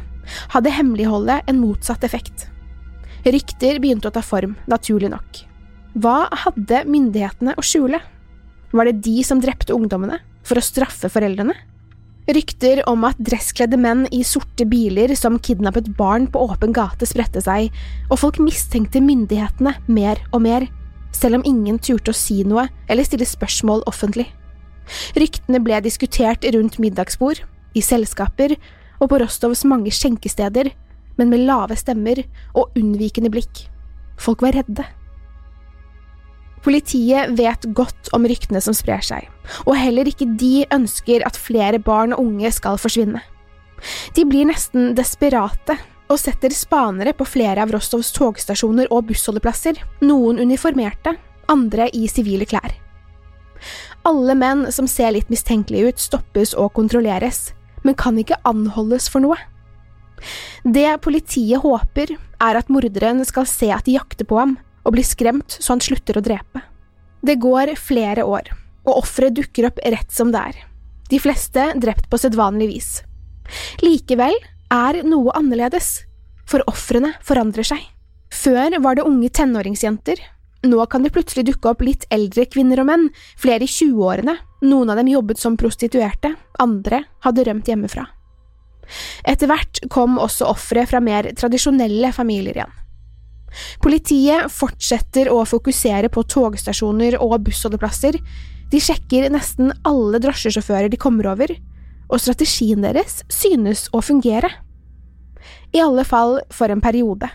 hadde 0.53 0.73
hemmeligholdet 0.73 1.49
en 1.49 1.61
motsatt 1.61 2.05
effekt. 2.05 2.47
Rykter 3.25 3.79
begynte 3.81 4.11
å 4.11 4.13
ta 4.13 4.21
form, 4.21 4.53
naturlig 4.69 5.09
nok. 5.09 5.41
Hva 5.97 6.27
hadde 6.45 6.83
myndighetene 6.91 7.55
å 7.57 7.63
skjule? 7.65 8.01
Var 8.75 8.89
det 8.89 9.01
de 9.05 9.23
som 9.25 9.41
drepte 9.41 9.73
ungdommene, 9.73 10.19
for 10.45 10.59
å 10.59 10.65
straffe 10.65 11.09
foreldrene? 11.09 11.55
Rykter 12.25 12.81
om 12.89 13.03
at 13.05 13.19
dresskledde 13.21 13.77
menn 13.77 14.05
i 14.13 14.23
sorte 14.25 14.65
biler 14.69 15.13
som 15.17 15.37
kidnappet 15.41 15.91
barn 15.97 16.25
på 16.29 16.41
åpen 16.47 16.73
gate 16.73 17.05
spredte 17.09 17.41
seg, 17.45 17.69
og 18.09 18.21
folk 18.21 18.39
mistenkte 18.41 19.01
myndighetene 19.01 19.75
mer 19.85 20.21
og 20.31 20.41
mer, 20.45 20.65
selv 21.15 21.39
om 21.39 21.45
ingen 21.47 21.79
turte 21.79 22.11
å 22.11 22.17
si 22.17 22.41
noe 22.47 22.67
eller 22.89 23.07
stille 23.07 23.27
spørsmål 23.27 23.85
offentlig. 23.89 24.27
Ryktene 25.17 25.61
ble 25.63 25.79
diskutert 25.85 26.45
rundt 26.55 26.77
middagsbord, 26.81 27.41
i 27.75 27.81
selskaper 27.83 28.55
og 29.01 29.09
på 29.11 29.19
Rostovs 29.19 29.65
mange 29.67 29.91
skjenkesteder, 29.91 30.69
men 31.19 31.31
med 31.31 31.45
lave 31.47 31.75
stemmer 31.79 32.21
og 32.55 32.75
unnvikende 32.77 33.31
blikk. 33.33 33.65
Folk 34.21 34.45
var 34.45 34.55
redde. 34.55 34.85
Politiet 36.65 37.35
vet 37.37 37.67
godt 37.77 38.09
om 38.15 38.25
ryktene 38.25 38.61
som 38.63 38.73
sprer 38.73 39.03
seg, 39.05 39.27
og 39.67 39.75
heller 39.77 40.07
ikke 40.09 40.27
de 40.39 40.65
ønsker 40.73 41.25
at 41.27 41.37
flere 41.37 41.79
barn 41.83 42.15
og 42.15 42.23
unge 42.23 42.51
skal 42.55 42.79
forsvinne. 42.81 43.21
De 44.15 44.23
blir 44.25 44.47
nesten 44.49 44.95
desperate 44.97 45.75
og 46.11 46.19
setter 46.21 46.53
spanere 46.53 47.15
på 47.17 47.25
flere 47.27 47.63
av 47.63 47.71
Rostovs 47.73 48.11
togstasjoner 48.15 48.91
og 48.93 49.07
bussholdeplasser, 49.09 49.79
noen 50.05 50.39
uniformerte, 50.41 51.15
andre 51.51 51.89
i 51.93 52.05
sivile 52.11 52.47
klær. 52.49 52.75
Alle 54.05 54.35
menn 54.37 54.67
som 54.73 54.87
ser 54.89 55.15
litt 55.15 55.31
mistenkelige 55.33 55.89
ut, 55.89 56.01
stoppes 56.01 56.53
og 56.53 56.73
kontrolleres, 56.77 57.49
men 57.85 57.97
kan 57.97 58.17
ikke 58.21 58.37
anholdes 58.45 59.09
for 59.09 59.25
noe. 59.25 59.37
Det 60.63 60.87
politiet 61.05 61.63
håper, 61.63 62.15
er 62.15 62.59
at 62.59 62.69
morderen 62.69 63.23
skal 63.25 63.47
se 63.49 63.71
at 63.73 63.87
de 63.87 63.97
jakter 63.97 64.27
på 64.29 64.37
ham, 64.41 64.55
og 64.85 64.93
blir 64.93 65.07
skremt 65.07 65.57
så 65.57 65.73
han 65.73 65.81
slutter 65.81 66.19
å 66.19 66.25
drepe. 66.25 66.61
Det 67.25 67.39
går 67.41 67.73
flere 67.81 68.25
år, 68.29 68.51
og 68.85 69.01
offeret 69.01 69.33
dukker 69.37 69.71
opp 69.71 69.81
rett 69.81 70.11
som 70.13 70.29
det 70.33 70.43
er, 70.51 70.59
de 71.09 71.21
fleste 71.21 71.71
drept 71.81 72.09
på 72.11 72.19
sedvanlig 72.21 72.69
vis. 72.69 72.89
Likevel 73.81 74.37
er 74.73 75.01
noe 75.07 75.33
annerledes, 75.37 76.05
for 76.49 76.63
ofrene 76.69 77.13
forandrer 77.25 77.65
seg. 77.67 77.81
Før 78.33 78.79
var 78.83 78.97
det 78.97 79.05
unge 79.07 79.29
tenåringsjenter, 79.33 80.19
nå 80.65 80.85
kan 80.89 81.05
det 81.05 81.13
plutselig 81.13 81.45
dukke 81.49 81.71
opp 81.71 81.83
litt 81.85 82.05
eldre 82.13 82.47
kvinner 82.49 82.81
og 82.81 82.89
menn, 82.89 83.09
flere 83.37 83.65
i 83.65 83.69
20-årene, 83.69 84.37
noen 84.65 84.91
av 84.91 84.99
dem 84.99 85.11
jobbet 85.11 85.41
som 85.41 85.57
prostituerte, 85.59 86.33
andre 86.61 87.03
hadde 87.25 87.45
rømt 87.45 87.69
hjemmefra. 87.69 88.07
Etter 89.25 89.49
hvert 89.49 89.81
kom 89.93 90.19
også 90.21 90.47
ofre 90.49 90.85
fra 90.89 91.01
mer 91.01 91.31
tradisjonelle 91.37 92.11
familier 92.13 92.59
igjen. 92.59 92.73
Politiet 93.81 94.51
fortsetter 94.51 95.29
å 95.31 95.39
fokusere 95.47 96.09
på 96.11 96.25
togstasjoner 96.27 97.17
og 97.23 97.37
bussholdeplasser, 97.45 98.17
de 98.71 98.81
sjekker 98.81 99.29
nesten 99.31 99.71
alle 99.87 100.19
drosjesjåfører 100.21 100.91
de 100.91 100.99
kommer 100.99 101.29
over, 101.31 101.53
og 102.09 102.21
strategien 102.21 102.85
deres 102.85 103.23
synes 103.31 103.87
å 103.93 104.01
fungere. 104.05 104.51
I 105.75 105.81
alle 105.83 106.05
fall 106.07 106.39
for 106.53 106.71
en 106.71 106.83
periode. 106.83 107.29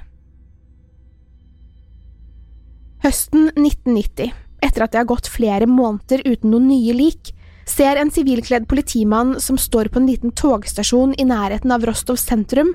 Høsten 3.00 3.48
1990, 3.56 4.32
etter 4.60 4.84
at 4.84 4.92
det 4.92 5.00
har 5.00 5.08
gått 5.08 5.30
flere 5.32 5.68
måneder 5.70 6.22
uten 6.26 6.52
noen 6.52 6.68
nye 6.68 6.94
lik, 6.96 7.32
ser 7.70 7.96
en 8.00 8.10
sivilkledd 8.12 8.66
politimann 8.68 9.36
som 9.40 9.58
står 9.60 9.88
på 9.92 10.00
en 10.00 10.08
liten 10.10 10.34
togstasjon 10.36 11.14
i 11.20 11.26
nærheten 11.28 11.72
av 11.72 11.86
Rostov 11.88 12.18
sentrum, 12.20 12.74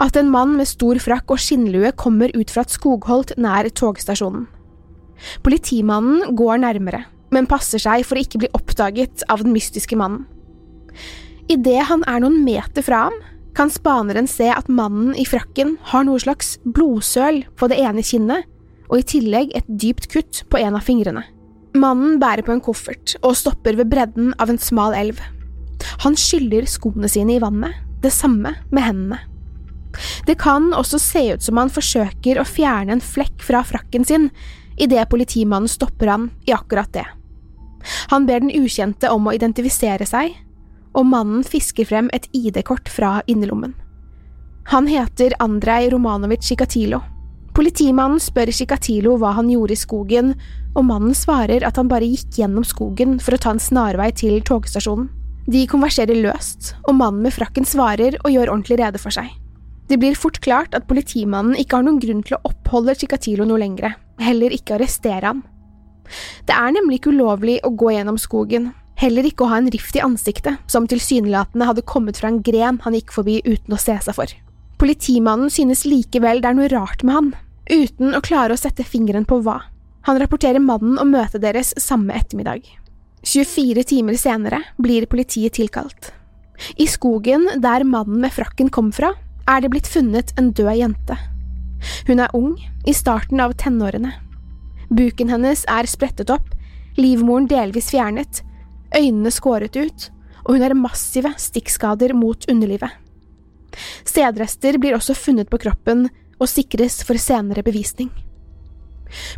at 0.00 0.16
en 0.16 0.30
mann 0.32 0.54
med 0.58 0.68
stor 0.68 1.00
frakk 1.00 1.32
og 1.32 1.40
skinnlue 1.40 1.92
kommer 1.96 2.32
ut 2.36 2.52
fra 2.52 2.64
et 2.66 2.72
skogholt 2.72 3.34
nær 3.40 3.68
togstasjonen. 3.68 4.46
Politimannen 5.44 6.36
går 6.36 6.60
nærmere, 6.64 7.04
men 7.32 7.48
passer 7.48 7.80
seg 7.82 8.04
for 8.04 8.16
å 8.18 8.24
ikke 8.24 8.42
bli 8.44 8.52
oppdaget 8.56 9.24
av 9.32 9.44
den 9.44 9.56
mystiske 9.56 9.96
mannen. 9.96 10.26
Idet 11.52 11.86
han 11.86 12.02
er 12.10 12.22
noen 12.22 12.40
meter 12.42 12.82
fra 12.82 13.06
ham, 13.06 13.16
kan 13.56 13.70
spaneren 13.72 14.26
se 14.28 14.48
at 14.52 14.68
mannen 14.68 15.14
i 15.16 15.24
frakken 15.24 15.76
har 15.92 16.04
noe 16.04 16.20
slags 16.20 16.56
blodsøl 16.64 17.44
på 17.56 17.68
det 17.70 17.78
ene 17.80 18.02
kinnet, 18.04 18.44
og 18.90 19.00
i 19.00 19.06
tillegg 19.14 19.54
et 19.56 19.68
dypt 19.68 20.10
kutt 20.12 20.42
på 20.50 20.60
en 20.60 20.76
av 20.76 20.84
fingrene. 20.86 21.22
Mannen 21.76 22.18
bærer 22.20 22.44
på 22.44 22.54
en 22.54 22.62
koffert 22.64 23.16
og 23.22 23.36
stopper 23.38 23.76
ved 23.78 23.90
bredden 23.92 24.32
av 24.42 24.50
en 24.52 24.60
smal 24.60 24.96
elv. 24.96 25.20
Han 26.04 26.16
skyller 26.18 26.68
skoene 26.70 27.08
sine 27.10 27.36
i 27.36 27.42
vannet, 27.42 27.74
det 28.02 28.12
samme 28.14 28.54
med 28.70 28.84
hendene. 28.84 29.20
Det 30.28 30.36
kan 30.40 30.72
også 30.76 31.00
se 31.00 31.22
ut 31.34 31.44
som 31.44 31.56
han 31.60 31.72
forsøker 31.72 32.40
å 32.40 32.48
fjerne 32.48 32.96
en 32.96 33.04
flekk 33.04 33.44
fra 33.44 33.62
frakken 33.64 34.04
sin, 34.04 34.28
idet 34.76 35.06
politimannen 35.12 35.70
stopper 35.70 36.10
han 36.12 36.30
i 36.44 36.52
akkurat 36.56 36.92
det. 36.92 37.06
Han 38.12 38.26
ber 38.28 38.42
den 38.42 38.52
ukjente 38.52 39.08
om 39.14 39.28
å 39.28 39.34
identifisere 39.36 40.08
seg, 40.08 40.34
og 40.96 41.06
mannen 41.06 41.44
fisker 41.44 41.88
frem 41.88 42.08
et 42.16 42.28
ID-kort 42.34 42.88
fra 42.92 43.20
innerlommen. 43.28 43.74
Han 44.72 44.88
heter 44.90 45.36
Andrej 45.38 45.92
Romanovic 45.92 46.42
Chikatilo. 46.48 47.02
Politimannen 47.56 48.20
spør 48.20 48.50
Chikatilo 48.52 49.14
hva 49.20 49.30
han 49.36 49.48
gjorde 49.52 49.76
i 49.76 49.80
skogen, 49.80 50.32
og 50.76 50.88
mannen 50.88 51.14
svarer 51.16 51.64
at 51.64 51.78
han 51.80 51.88
bare 51.88 52.08
gikk 52.08 52.40
gjennom 52.40 52.66
skogen 52.66 53.16
for 53.22 53.36
å 53.36 53.40
ta 53.40 53.54
en 53.54 53.62
snarvei 53.62 54.10
til 54.16 54.42
togstasjonen. 54.44 55.08
De 55.46 55.62
konverserer 55.70 56.18
løst, 56.18 56.74
og 56.88 56.98
mannen 56.98 57.22
med 57.22 57.32
frakken 57.36 57.64
svarer 57.68 58.18
og 58.24 58.32
gjør 58.34 58.50
ordentlig 58.50 58.80
rede 58.80 58.98
for 58.98 59.14
seg. 59.14 59.30
Det 59.86 60.00
blir 60.02 60.18
fort 60.18 60.40
klart 60.42 60.74
at 60.74 60.88
politimannen 60.90 61.54
ikke 61.54 61.78
har 61.78 61.86
noen 61.86 62.00
grunn 62.02 62.24
til 62.26 62.34
å 62.36 62.42
oppholde 62.50 62.96
Chikatilo 62.98 63.46
noe 63.46 63.62
lengre, 63.62 63.92
heller 64.18 64.50
ikke 64.50 64.74
arrestere 64.74 65.30
ham. 65.30 65.44
Det 66.46 66.54
er 66.54 66.74
nemlig 66.74 66.98
ikke 66.98 67.14
ulovlig 67.14 67.60
å 67.62 67.70
gå 67.78 67.92
gjennom 67.94 68.18
skogen, 68.18 68.72
heller 69.00 69.28
ikke 69.28 69.44
å 69.44 69.50
ha 69.52 69.60
en 69.60 69.70
rift 69.72 69.96
i 69.96 70.02
ansiktet, 70.04 70.58
som 70.70 70.88
tilsynelatende 70.88 71.68
hadde 71.68 71.84
kommet 71.86 72.20
fra 72.20 72.30
en 72.32 72.42
gren 72.44 72.80
han 72.84 72.96
gikk 72.96 73.12
forbi 73.14 73.40
uten 73.44 73.76
å 73.76 73.80
se 73.80 73.96
seg 74.02 74.16
for. 74.16 74.32
Politimannen 74.80 75.52
synes 75.52 75.86
likevel 75.88 76.42
det 76.42 76.50
er 76.50 76.58
noe 76.58 76.72
rart 76.72 77.04
med 77.06 77.16
han, 77.16 77.30
uten 77.70 78.16
å 78.16 78.22
klare 78.24 78.56
å 78.56 78.60
sette 78.60 78.84
fingeren 78.86 79.28
på 79.28 79.40
hva. 79.44 79.60
Han 80.06 80.20
rapporterer 80.22 80.62
mannen 80.62 80.98
om 81.02 81.10
møtet 81.10 81.42
deres 81.42 81.72
samme 81.82 82.14
ettermiddag. 82.14 82.62
24 83.26 83.82
timer 83.90 84.18
senere 84.20 84.60
blir 84.78 85.08
politiet 85.10 85.56
tilkalt. 85.58 86.12
I 86.78 86.86
skogen 86.88 87.48
der 87.60 87.84
mannen 87.84 88.20
med 88.22 88.32
frakken 88.32 88.70
kom 88.72 88.92
fra, 88.94 89.12
er 89.46 89.62
det 89.62 89.72
blitt 89.72 89.90
funnet 89.90 90.32
en 90.38 90.52
død 90.54 90.76
jente. 90.78 91.16
Hun 92.06 92.22
er 92.22 92.32
ung, 92.34 92.54
i 92.86 92.94
starten 92.94 93.42
av 93.42 93.56
tenårene. 93.58 94.12
Buken 94.88 95.30
hennes 95.30 95.64
er 95.70 95.88
sprettet 95.90 96.30
opp, 96.30 96.54
livmoren 96.96 97.48
delvis 97.50 97.90
fjernet, 97.90 98.44
øynene 98.94 99.32
skåret 99.34 99.76
ut, 99.76 100.10
og 100.46 100.54
hun 100.54 100.62
har 100.62 100.76
massive 100.78 101.32
stikkskader 101.40 102.14
mot 102.14 102.46
underlivet. 102.50 102.90
Sædrester 104.06 104.78
blir 104.80 104.96
også 104.96 105.16
funnet 105.18 105.50
på 105.50 105.58
kroppen 105.60 106.06
og 106.40 106.48
sikres 106.48 107.02
for 107.04 107.18
senere 107.20 107.64
bevisning. 107.66 108.10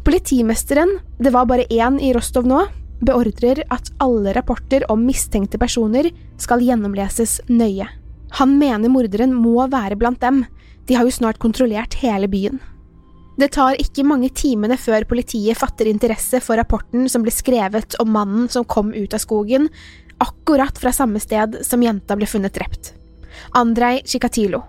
Politimesteren, 0.05 0.99
det 1.21 1.33
var 1.33 1.49
bare 1.49 1.67
én 1.71 1.99
i 2.01 2.13
Rostov 2.17 2.47
nå, 2.49 2.63
beordrer 3.05 3.63
at 3.71 3.91
alle 4.03 4.33
rapporter 4.35 4.87
om 4.91 5.05
mistenkte 5.07 5.59
personer 5.61 6.11
skal 6.41 6.65
gjennomleses 6.65 7.39
nøye. 7.49 7.87
Han 8.39 8.57
mener 8.61 8.93
morderen 8.93 9.35
må 9.35 9.69
være 9.71 9.97
blant 9.97 10.21
dem, 10.21 10.45
de 10.89 10.97
har 10.97 11.07
jo 11.07 11.15
snart 11.15 11.41
kontrollert 11.41 11.99
hele 12.03 12.29
byen. 12.29 12.59
Det 13.39 13.53
tar 13.55 13.79
ikke 13.79 14.03
mange 14.07 14.33
timene 14.35 14.75
før 14.81 15.05
politiet 15.07 15.59
fatter 15.59 15.87
interesse 15.87 16.41
for 16.43 16.59
rapporten 16.59 17.07
som 17.11 17.23
ble 17.23 17.31
skrevet 17.31 17.95
om 18.03 18.11
mannen 18.11 18.49
som 18.51 18.67
kom 18.67 18.91
ut 18.97 19.15
av 19.15 19.23
skogen, 19.23 19.69
akkurat 20.19 20.79
fra 20.79 20.91
samme 20.95 21.23
sted 21.23 21.61
som 21.67 21.85
jenta 21.85 22.17
ble 22.19 22.27
funnet 22.27 22.57
drept. 22.59 22.93
Andrej 23.55 24.03
Chikatilo. 24.11 24.65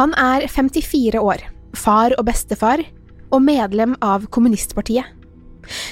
Han 0.00 0.14
er 0.16 0.46
54 0.48 1.20
år, 1.20 1.44
far 1.76 2.16
og 2.16 2.24
bestefar, 2.28 2.80
og 3.28 3.44
medlem 3.44 3.96
av 4.04 4.24
kommunistpartiet. 4.32 5.04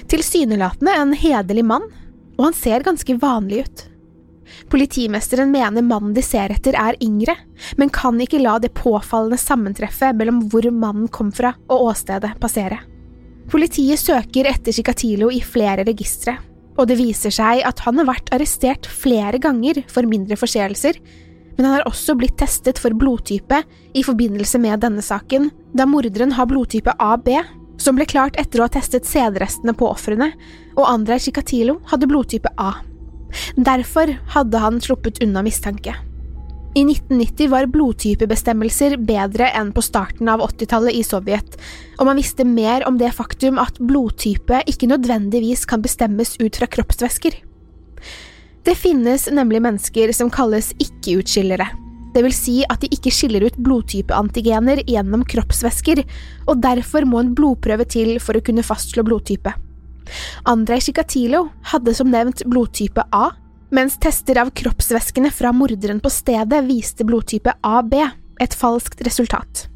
Tilsynelatende 0.08 0.96
en 0.96 1.14
hederlig 1.16 1.64
mann, 1.66 1.84
og 2.38 2.48
han 2.48 2.56
ser 2.56 2.84
ganske 2.86 3.16
vanlig 3.20 3.66
ut. 3.66 3.84
Politimesteren 4.72 5.50
mener 5.52 5.84
mannen 5.84 6.14
de 6.16 6.22
ser 6.24 6.52
etter 6.54 6.76
er 6.78 6.98
yngre, 7.04 7.34
men 7.80 7.92
kan 7.92 8.20
ikke 8.20 8.40
la 8.42 8.58
det 8.62 8.74
påfallende 8.78 9.40
sammentreffet 9.40 10.16
mellom 10.18 10.44
hvor 10.52 10.68
mannen 10.70 11.10
kom 11.12 11.32
fra 11.34 11.54
og 11.68 11.90
åstedet 11.92 12.34
passere. 12.42 12.80
Politiet 13.52 14.00
søker 14.00 14.48
etter 14.48 14.72
Chikatilo 14.72 15.30
i 15.34 15.42
flere 15.44 15.84
registre, 15.84 16.36
og 16.78 16.88
det 16.88 16.96
viser 17.00 17.34
seg 17.34 17.64
at 17.68 17.82
han 17.84 17.98
har 18.00 18.08
vært 18.08 18.30
arrestert 18.32 18.86
flere 18.88 19.40
ganger 19.42 19.82
for 19.92 20.08
mindre 20.08 20.38
forseelser, 20.40 21.00
men 21.56 21.66
han 21.66 21.74
har 21.76 21.88
også 21.88 22.14
blitt 22.16 22.38
testet 22.40 22.80
for 22.80 22.94
blodtype 22.96 23.58
i 23.92 24.04
forbindelse 24.06 24.60
med 24.62 24.80
denne 24.84 25.04
saken, 25.04 25.50
da 25.76 25.84
morderen 25.88 26.32
har 26.38 26.48
blodtype 26.48 26.94
AB, 26.96 27.28
som 27.82 27.98
ble 27.98 28.06
klart 28.08 28.38
etter 28.40 28.60
å 28.60 28.68
ha 28.68 28.72
testet 28.72 29.08
sædrestene 29.08 29.74
på 29.76 29.90
ofrene, 29.90 30.30
og 30.76 30.88
Andrej 30.88 31.26
Chikatilo 31.26 31.80
hadde 31.90 32.08
blodtype 32.08 32.52
A. 32.56 32.72
Derfor 33.56 34.16
hadde 34.34 34.62
han 34.62 34.80
sluppet 34.80 35.22
unna 35.24 35.42
mistanke. 35.42 35.94
I 36.72 36.86
1990 36.86 37.50
var 37.52 37.68
blodtypebestemmelser 37.68 38.96
bedre 38.96 39.50
enn 39.58 39.74
på 39.76 39.84
starten 39.84 40.30
av 40.32 40.40
80-tallet 40.46 40.96
i 40.96 41.02
Sovjet, 41.04 41.58
og 41.98 42.08
man 42.08 42.16
visste 42.16 42.46
mer 42.48 42.86
om 42.88 42.96
det 43.00 43.12
faktum 43.12 43.60
at 43.60 43.76
blodtype 43.76 44.62
ikke 44.72 44.88
nødvendigvis 44.88 45.66
kan 45.68 45.84
bestemmes 45.84 46.38
ut 46.40 46.56
fra 46.56 46.70
kroppsvæsker. 46.72 47.36
Det 48.64 48.78
finnes 48.78 49.28
nemlig 49.34 49.60
mennesker 49.60 50.14
som 50.16 50.32
kalles 50.32 50.70
ikke-utskillere, 50.80 51.68
det 52.12 52.22
vil 52.26 52.34
si 52.36 52.60
at 52.68 52.82
de 52.82 52.90
ikke 52.92 53.12
skiller 53.14 53.46
ut 53.46 53.58
blodtypeantigener 53.64 54.82
gjennom 54.84 55.24
kroppsvæsker, 55.28 56.02
og 56.44 56.60
derfor 56.64 57.06
må 57.08 57.22
en 57.22 57.32
blodprøve 57.36 57.86
til 57.88 58.18
for 58.20 58.36
å 58.36 58.44
kunne 58.44 58.64
fastslå 58.66 59.04
blodtype. 59.06 59.54
Andrej 60.48 60.86
Sjikatilo 60.86 61.46
hadde 61.72 61.94
som 61.94 62.10
nevnt 62.12 62.44
blodtype 62.48 63.04
A, 63.12 63.30
mens 63.72 63.96
tester 64.00 64.40
av 64.42 64.52
kroppsvæskene 64.56 65.32
fra 65.32 65.52
morderen 65.56 66.00
på 66.02 66.10
stedet 66.12 66.64
viste 66.68 67.06
blodtype 67.08 67.54
AB, 67.62 67.94
et 68.42 68.56
falskt 68.58 69.00
resultat. 69.06 69.66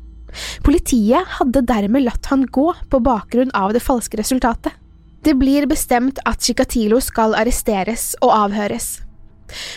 Politiet 0.66 1.38
hadde 1.38 1.64
dermed 1.64 2.04
latt 2.04 2.28
han 2.32 2.44
gå 2.52 2.68
på 2.90 3.00
bakgrunn 3.00 3.52
av 3.56 3.72
det 3.76 3.84
falske 3.84 4.18
resultatet. 4.20 4.74
Det 5.24 5.34
blir 5.38 5.66
bestemt 5.66 6.20
at 6.28 6.44
Chikatilo 6.44 7.00
skal 7.02 7.34
arresteres 7.38 8.12
og 8.22 8.34
avhøres. 8.34 9.00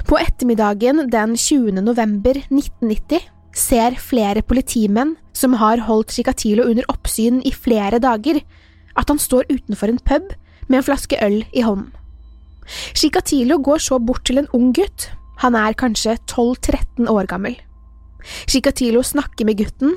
På 0.09 0.17
ettermiddagen 0.19 1.07
den 1.13 1.35
20. 1.37 1.79
november 1.85 2.37
1990 2.49 3.29
ser 3.55 3.97
flere 4.01 4.43
politimenn 4.45 5.15
som 5.33 5.55
har 5.61 5.85
holdt 5.87 6.13
Chikatilo 6.13 6.67
under 6.69 6.85
oppsyn 6.91 7.39
i 7.45 7.53
flere 7.53 8.01
dager, 8.01 8.41
at 8.97 9.09
han 9.09 9.21
står 9.21 9.49
utenfor 9.49 9.93
en 9.93 10.01
pub 10.05 10.29
med 10.69 10.81
en 10.81 10.87
flaske 10.87 11.19
øl 11.25 11.41
i 11.51 11.63
hånden. 11.65 11.91
Shikatilo 12.93 13.57
går 13.65 13.81
så 13.81 13.97
bort 13.99 14.27
til 14.29 14.41
en 14.41 14.49
ung 14.53 14.71
gutt, 14.77 15.09
han 15.41 15.55
er 15.55 15.77
kanskje 15.77 16.17
12–13 16.29 17.09
år 17.09 17.29
gammel. 17.31 17.55
Shikatilo 18.47 19.01
snakker 19.03 19.47
med 19.47 19.57
gutten, 19.61 19.95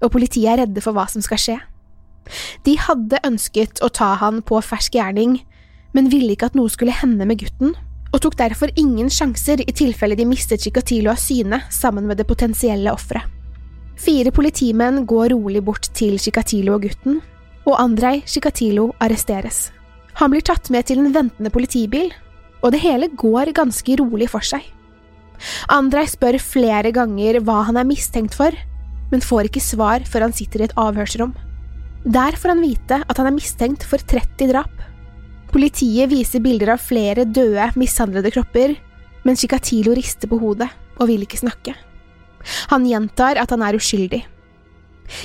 og 0.00 0.12
politiet 0.14 0.48
er 0.50 0.62
redde 0.64 0.82
for 0.82 0.96
hva 0.96 1.06
som 1.10 1.22
skal 1.22 1.40
skje. 1.40 1.58
De 2.66 2.76
hadde 2.80 3.20
ønsket 3.26 3.82
å 3.84 3.90
ta 3.92 4.14
han 4.20 4.40
på 4.46 4.60
fersk 4.64 4.96
gjerning, 4.96 5.40
men 5.96 6.10
ville 6.12 6.34
ikke 6.34 6.50
at 6.50 6.58
noe 6.58 6.70
skulle 6.72 6.94
hende 6.94 7.26
med 7.28 7.42
gutten, 7.42 7.74
og 8.10 8.22
tok 8.24 8.36
derfor 8.40 8.72
ingen 8.80 9.10
sjanser 9.12 9.62
i 9.62 9.74
tilfelle 9.76 10.16
de 10.18 10.26
mistet 10.26 10.64
Chikatilo 10.64 11.12
av 11.12 11.20
syne 11.22 11.60
sammen 11.70 12.08
med 12.08 12.18
det 12.18 12.26
potensielle 12.26 12.90
offeret. 12.90 13.26
Fire 14.00 14.32
politimenn 14.32 15.04
går 15.04 15.34
rolig 15.34 15.60
bort 15.62 15.90
til 15.94 16.16
Chikatilo 16.18 16.78
og 16.78 16.86
gutten, 16.86 17.20
og 17.68 17.76
Andrej 17.76 18.22
Chikatilo 18.24 18.88
arresteres. 18.98 19.68
Han 20.20 20.34
blir 20.34 20.44
tatt 20.44 20.68
med 20.68 20.84
til 20.88 21.00
en 21.00 21.14
ventende 21.14 21.52
politibil, 21.52 22.10
og 22.60 22.74
det 22.74 22.82
hele 22.82 23.08
går 23.16 23.54
ganske 23.56 23.96
rolig 24.02 24.28
for 24.28 24.44
seg. 24.44 24.66
Andrej 25.72 26.10
spør 26.12 26.36
flere 26.42 26.92
ganger 26.92 27.38
hva 27.40 27.62
han 27.70 27.80
er 27.80 27.88
mistenkt 27.88 28.36
for, 28.36 28.52
men 29.10 29.24
får 29.24 29.48
ikke 29.48 29.62
svar 29.64 30.04
før 30.04 30.26
han 30.28 30.36
sitter 30.36 30.60
i 30.60 30.66
et 30.68 30.76
avhørsrom. 30.78 31.32
Der 32.04 32.36
får 32.36 32.54
han 32.54 32.60
vite 32.64 33.00
at 33.00 33.20
han 33.20 33.30
er 33.30 33.36
mistenkt 33.36 33.86
for 33.88 34.00
30 34.12 34.52
drap. 34.52 34.84
Politiet 35.50 36.12
viser 36.12 36.44
bilder 36.44 36.74
av 36.76 36.84
flere 36.84 37.24
døde, 37.24 37.70
mishandlede 37.80 38.32
kropper, 38.36 38.76
men 39.24 39.40
Chikatilo 39.40 39.96
rister 39.96 40.28
på 40.30 40.38
hodet 40.40 40.68
og 41.00 41.08
vil 41.08 41.24
ikke 41.24 41.40
snakke. 41.40 41.74
Han 42.72 42.86
gjentar 42.88 43.40
at 43.40 43.50
han 43.52 43.64
er 43.64 43.76
uskyldig. 43.76 44.20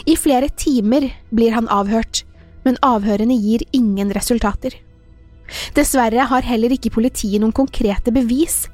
I 0.08 0.16
flere 0.18 0.50
timer 0.56 1.12
blir 1.36 1.54
han 1.56 1.70
avhørt, 1.72 2.24
men 2.66 2.80
avhørene 2.84 3.38
gir 3.38 3.68
ingen 3.75 4.10
resultater. 4.16 4.74
Dessverre 5.75 6.25
har 6.30 6.48
heller 6.48 6.74
ikke 6.74 6.94
politiet 6.96 7.42
noen 7.42 7.56
konkrete 7.56 8.14
bevis, 8.16 8.66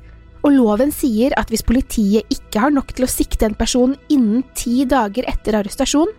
og 0.42 0.56
loven 0.56 0.92
sier 0.94 1.36
at 1.38 1.52
hvis 1.52 1.66
politiet 1.66 2.30
ikke 2.34 2.64
har 2.64 2.74
nok 2.74 2.94
til 2.96 3.06
å 3.06 3.12
sikte 3.12 3.46
en 3.46 3.58
person 3.58 3.94
innen 4.10 4.46
ti 4.58 4.86
dager 4.90 5.28
etter 5.30 5.60
arrestasjon, 5.60 6.10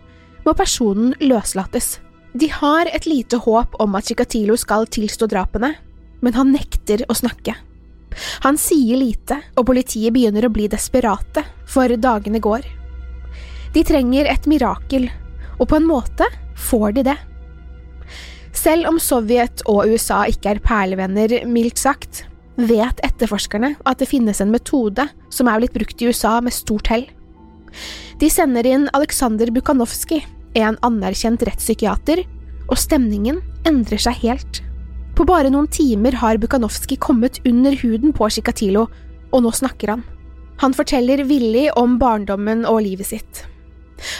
må 0.43 0.53
personen 0.55 1.13
løslates. 1.23 1.97
De 2.33 2.49
har 2.49 2.89
et 2.89 3.05
lite 3.05 3.37
håp 3.43 3.75
om 3.83 3.95
at 3.97 4.09
Chikatilo 4.09 4.55
skal 4.57 4.87
tilstå 4.89 5.27
drapene, 5.31 5.73
men 6.23 6.37
han 6.37 6.53
nekter 6.55 7.03
å 7.09 7.17
snakke. 7.17 7.55
Han 8.45 8.57
sier 8.61 8.97
lite, 8.97 9.39
og 9.57 9.67
politiet 9.69 10.13
begynner 10.15 10.47
å 10.47 10.53
bli 10.53 10.69
desperate, 10.71 11.43
for 11.65 11.89
dagene 11.97 12.41
går. 12.43 12.65
De 13.73 13.83
trenger 13.85 14.29
et 14.29 14.47
mirakel, 14.49 15.09
og 15.59 15.69
på 15.69 15.79
en 15.79 15.87
måte 15.89 16.27
får 16.69 16.97
de 16.97 17.07
det. 17.09 17.17
Selv 18.53 18.87
om 18.87 18.99
Sovjet 19.01 19.63
og 19.69 19.89
USA 19.89 20.23
ikke 20.29 20.53
er 20.53 20.61
perlevenner, 20.63 21.41
mildt 21.49 21.81
sagt, 21.81 22.23
vet 22.57 22.99
etterforskerne 23.05 23.73
at 23.89 23.99
det 23.99 24.09
finnes 24.11 24.39
en 24.43 24.53
metode 24.53 25.07
som 25.33 25.49
er 25.49 25.61
blitt 25.61 25.73
brukt 25.73 26.01
i 26.01 26.09
USA 26.11 26.37
med 26.43 26.53
stort 26.53 26.91
hell. 26.93 27.07
De 28.21 28.29
sender 28.29 28.67
inn 28.69 28.85
Aleksandr 28.93 29.49
Bukhanovskij, 29.55 30.21
en 30.61 30.77
anerkjent 30.85 31.41
rettspsykiater, 31.47 32.21
og 32.69 32.77
stemningen 32.77 33.41
endrer 33.67 34.01
seg 34.01 34.21
helt. 34.21 34.61
På 35.17 35.25
bare 35.29 35.49
noen 35.53 35.67
timer 35.73 36.15
har 36.21 36.37
Bukhanovskij 36.41 37.01
kommet 37.01 37.41
under 37.49 37.73
huden 37.81 38.13
på 38.13 38.29
Chikatilo, 38.29 38.85
og 39.33 39.43
nå 39.45 39.53
snakker 39.53 39.95
han. 39.95 40.05
Han 40.61 40.77
forteller 40.77 41.25
villig 41.25 41.71
om 41.77 41.97
barndommen 42.01 42.67
og 42.69 42.83
livet 42.85 43.09
sitt. 43.09 43.43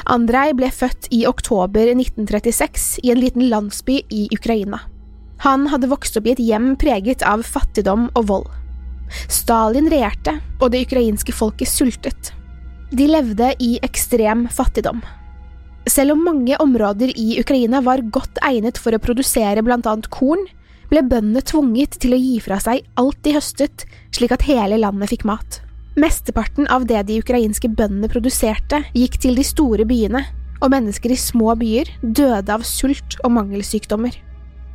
Andrej 0.10 0.54
ble 0.60 0.70
født 0.72 1.10
i 1.16 1.24
oktober 1.28 1.94
1936 1.96 3.00
i 3.04 3.14
en 3.14 3.22
liten 3.22 3.48
landsby 3.52 4.02
i 4.10 4.28
Ukraina. 4.36 4.82
Han 5.44 5.68
hadde 5.72 5.90
vokst 5.92 6.16
opp 6.20 6.28
i 6.30 6.36
et 6.36 6.44
hjem 6.44 6.74
preget 6.80 7.24
av 7.28 7.44
fattigdom 7.44 8.08
og 8.14 8.28
vold. 8.30 8.48
Stalin 9.28 9.90
regjerte, 9.92 10.38
og 10.62 10.72
det 10.74 10.86
ukrainske 10.88 11.36
folket 11.36 11.70
sultet. 11.70 12.32
De 12.94 13.10
levde 13.10 13.52
i 13.64 13.76
ekstrem 13.84 14.48
fattigdom. 14.54 15.02
Selv 15.90 16.16
om 16.16 16.24
mange 16.24 16.56
områder 16.64 17.12
i 17.20 17.40
Ukraina 17.42 17.82
var 17.84 18.06
godt 18.14 18.40
egnet 18.46 18.80
for 18.80 18.96
å 18.96 19.02
produsere 19.04 19.66
blant 19.66 19.90
annet 19.90 20.08
korn, 20.14 20.46
ble 20.92 21.04
bøndene 21.10 21.44
tvunget 21.44 21.98
til 22.00 22.16
å 22.16 22.22
gi 22.22 22.38
fra 22.44 22.60
seg 22.64 22.86
alt 23.02 23.20
de 23.26 23.36
høstet, 23.36 23.86
slik 24.16 24.32
at 24.36 24.46
hele 24.48 24.80
landet 24.80 25.12
fikk 25.12 25.26
mat. 25.28 25.60
Mesteparten 25.96 26.68
av 26.74 26.88
det 26.90 27.04
de 27.06 27.20
ukrainske 27.22 27.70
bøndene 27.70 28.10
produserte, 28.10 28.80
gikk 28.98 29.20
til 29.22 29.38
de 29.38 29.46
store 29.46 29.86
byene, 29.86 30.24
og 30.64 30.72
mennesker 30.74 31.12
i 31.14 31.20
små 31.20 31.54
byer 31.60 31.92
døde 32.02 32.54
av 32.54 32.64
sult 32.66 33.20
og 33.22 33.34
mangelsykdommer. 33.36 34.16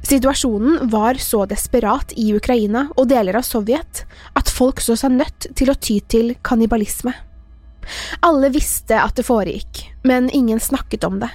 Situasjonen 0.07 0.91
var 0.93 1.19
så 1.19 1.43
desperat 1.51 2.13
i 2.17 2.29
Ukraina 2.37 2.85
og 2.95 3.09
deler 3.11 3.41
av 3.41 3.47
Sovjet 3.47 4.05
at 4.39 4.53
folk 4.53 4.79
så 4.85 4.95
seg 4.97 5.17
nødt 5.17 5.49
til 5.59 5.73
å 5.73 5.75
ty 5.75 5.99
til 6.07 6.37
kannibalisme. 6.47 7.15
Alle 8.23 8.53
visste 8.55 9.01
at 9.01 9.17
det 9.19 9.27
foregikk, 9.27 9.89
men 10.07 10.31
ingen 10.31 10.61
snakket 10.63 11.07
om 11.09 11.19
det. 11.23 11.33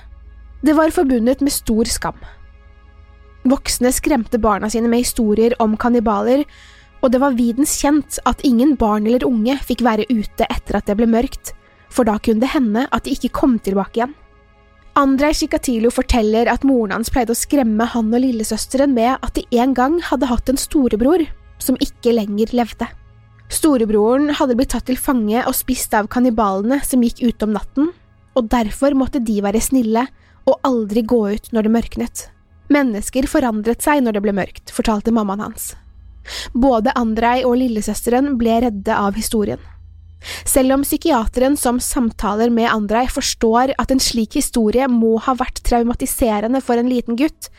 Det 0.64 0.78
var 0.78 0.96
forbundet 0.96 1.44
med 1.44 1.52
stor 1.52 1.90
skam. 1.92 2.20
Voksne 3.44 3.92
skremte 3.92 4.40
barna 4.40 4.70
sine 4.72 4.88
med 4.88 5.04
historier 5.04 5.58
om 5.60 5.76
kannibaler, 5.76 6.46
og 7.04 7.12
det 7.12 7.20
var 7.20 7.36
videns 7.36 7.76
kjent 7.82 8.18
at 8.30 8.42
ingen 8.48 8.78
barn 8.80 9.06
eller 9.10 9.26
unge 9.28 9.58
fikk 9.68 9.84
være 9.84 10.08
ute 10.10 10.48
etter 10.48 10.80
at 10.80 10.88
det 10.88 10.96
ble 10.98 11.10
mørkt, 11.12 11.52
for 11.92 12.08
da 12.08 12.16
kunne 12.24 12.42
det 12.42 12.54
hende 12.56 12.88
at 12.96 13.06
de 13.06 13.14
ikke 13.14 13.34
kom 13.36 13.58
tilbake 13.60 14.00
igjen. 14.00 14.16
Andrej 14.98 15.40
Shikatilo 15.40 15.90
forteller 15.90 16.48
at 16.52 16.66
moren 16.70 16.94
hans 16.94 17.10
pleide 17.12 17.34
å 17.34 17.38
skremme 17.38 17.86
han 17.90 18.14
og 18.14 18.22
lillesøsteren 18.22 18.94
med 18.94 19.18
at 19.26 19.34
de 19.36 19.44
en 19.58 19.74
gang 19.74 19.98
hadde 20.06 20.30
hatt 20.30 20.52
en 20.54 20.60
storebror 20.62 21.26
som 21.62 21.80
ikke 21.82 22.14
lenger 22.14 22.54
levde. 22.54 22.88
Storebroren 23.54 24.32
hadde 24.38 24.56
blitt 24.58 24.72
tatt 24.74 24.86
til 24.88 24.98
fange 24.98 25.42
og 25.44 25.58
spist 25.58 25.94
av 25.98 26.10
kannibalene 26.14 26.80
som 26.86 27.04
gikk 27.04 27.24
ute 27.26 27.50
om 27.50 27.58
natten, 27.58 27.90
og 28.38 28.50
derfor 28.54 28.96
måtte 28.98 29.22
de 29.22 29.42
være 29.46 29.62
snille 29.62 30.08
og 30.46 30.60
aldri 30.66 31.04
gå 31.06 31.22
ut 31.34 31.52
når 31.54 31.68
det 31.68 31.74
mørknet. 31.74 32.28
Mennesker 32.74 33.28
forandret 33.30 33.84
seg 33.84 34.06
når 34.06 34.18
det 34.18 34.24
ble 34.26 34.38
mørkt, 34.38 34.74
fortalte 34.74 35.14
mammaen 35.14 35.44
hans. 35.50 35.74
Både 36.54 36.94
Andrej 36.96 37.46
og 37.48 37.58
lillesøsteren 37.62 38.36
ble 38.40 38.62
redde 38.66 38.96
av 38.96 39.18
historien. 39.20 39.62
Selv 40.48 40.78
om 40.78 40.84
psykiateren 40.86 41.58
som 41.60 41.80
samtaler 41.84 42.52
med 42.54 42.72
Andrej 42.72 43.10
forstår 43.12 43.74
at 43.80 43.92
en 43.92 44.00
slik 44.00 44.38
historie 44.40 44.88
må 44.88 45.18
ha 45.26 45.36
vært 45.36 45.64
traumatiserende 45.68 46.62
for 46.64 46.80
en 46.80 46.92
liten 46.92 47.20
gutt, 47.20 47.50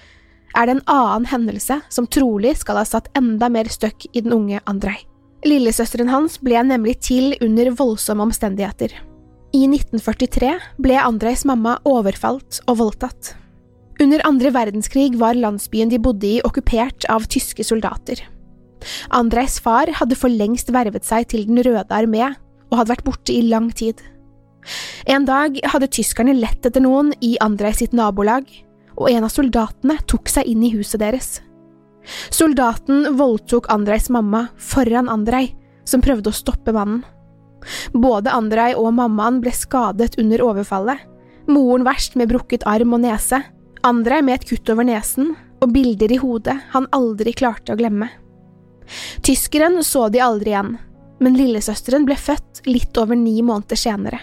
er 0.55 0.69
det 0.69 0.77
en 0.77 0.87
annen 0.91 1.27
hendelse 1.29 1.81
som 1.93 2.07
trolig 2.07 2.55
skal 2.61 2.79
ha 2.81 2.87
satt 2.89 3.11
enda 3.19 3.51
mer 3.53 3.69
støkk 3.69 4.07
i 4.13 4.23
den 4.25 4.33
unge 4.37 4.63
Andrej. 4.71 5.03
Lillesøsteren 5.45 6.09
hans 6.09 6.39
ble 6.41 6.63
nemlig 6.65 7.01
til 7.05 7.35
under 7.45 7.69
voldsomme 7.77 8.25
omstendigheter. 8.31 8.95
I 9.55 9.67
1943 9.69 10.55
ble 10.83 10.97
Andrejs 10.99 11.45
mamma 11.47 11.77
overfalt 11.87 12.63
og 12.65 12.79
voldtatt. 12.81 13.35
Under 14.03 14.25
andre 14.27 14.51
verdenskrig 14.55 15.13
var 15.21 15.37
landsbyen 15.39 15.93
de 15.93 16.01
bodde 16.03 16.27
i 16.27 16.41
okkupert 16.43 17.07
av 17.13 17.29
tyske 17.31 17.63
soldater. 17.67 18.25
Andrejs 19.15 19.59
far 19.63 19.91
hadde 20.01 20.19
for 20.19 20.33
lengst 20.33 20.73
vervet 20.75 21.07
seg 21.07 21.29
til 21.31 21.47
Den 21.49 21.63
røde 21.65 21.95
armé 21.95 22.27
og 22.71 22.79
hadde 22.79 22.95
vært 22.95 23.07
borte 23.07 23.35
i 23.35 23.45
lang 23.49 23.71
tid. 23.77 24.01
En 25.07 25.27
dag 25.29 25.59
hadde 25.73 25.91
tyskerne 25.93 26.35
lett 26.37 26.65
etter 26.65 26.83
noen 26.83 27.13
i 27.21 27.35
Andrej 27.45 27.83
sitt 27.83 27.97
nabolag, 27.97 28.47
og 28.97 29.11
en 29.11 29.27
av 29.27 29.33
soldatene 29.33 29.99
tok 30.09 30.31
seg 30.33 30.49
inn 30.49 30.63
i 30.65 30.73
huset 30.73 31.03
deres. 31.03 31.39
Soldaten 32.33 33.17
voldtok 33.19 33.69
Andreis 33.73 34.11
mamma 34.13 34.47
foran 34.61 35.11
Andrej, 35.13 35.53
som 35.89 36.03
prøvde 36.05 36.31
å 36.31 36.37
stoppe 36.37 36.73
mannen. 36.73 37.03
Både 37.97 38.33
Andrej 38.33 38.77
og 38.77 38.93
mammaen 38.97 39.41
ble 39.45 39.53
skadet 39.57 40.19
under 40.21 40.43
overfallet, 40.45 41.01
moren 41.49 41.85
verst 41.87 42.17
med 42.17 42.33
brukket 42.33 42.67
arm 42.69 42.97
og 42.97 43.05
nese, 43.05 43.41
Andrej 43.85 44.23
med 44.25 44.41
et 44.41 44.47
kutt 44.49 44.71
over 44.73 44.87
nesen 44.89 45.35
og 45.61 45.73
bilder 45.73 46.13
i 46.13 46.21
hodet 46.21 46.57
han 46.73 46.89
aldri 46.97 47.35
klarte 47.37 47.75
å 47.75 47.79
glemme. 47.81 48.09
Tyskeren 49.25 49.81
så 49.85 50.09
de 50.13 50.23
aldri 50.25 50.53
igjen, 50.53 50.75
men 51.23 51.39
lillesøsteren 51.39 52.07
ble 52.09 52.17
født 52.19 52.65
litt 52.69 52.97
over 53.01 53.17
ni 53.19 53.41
måneder 53.43 53.79
senere. 53.79 54.21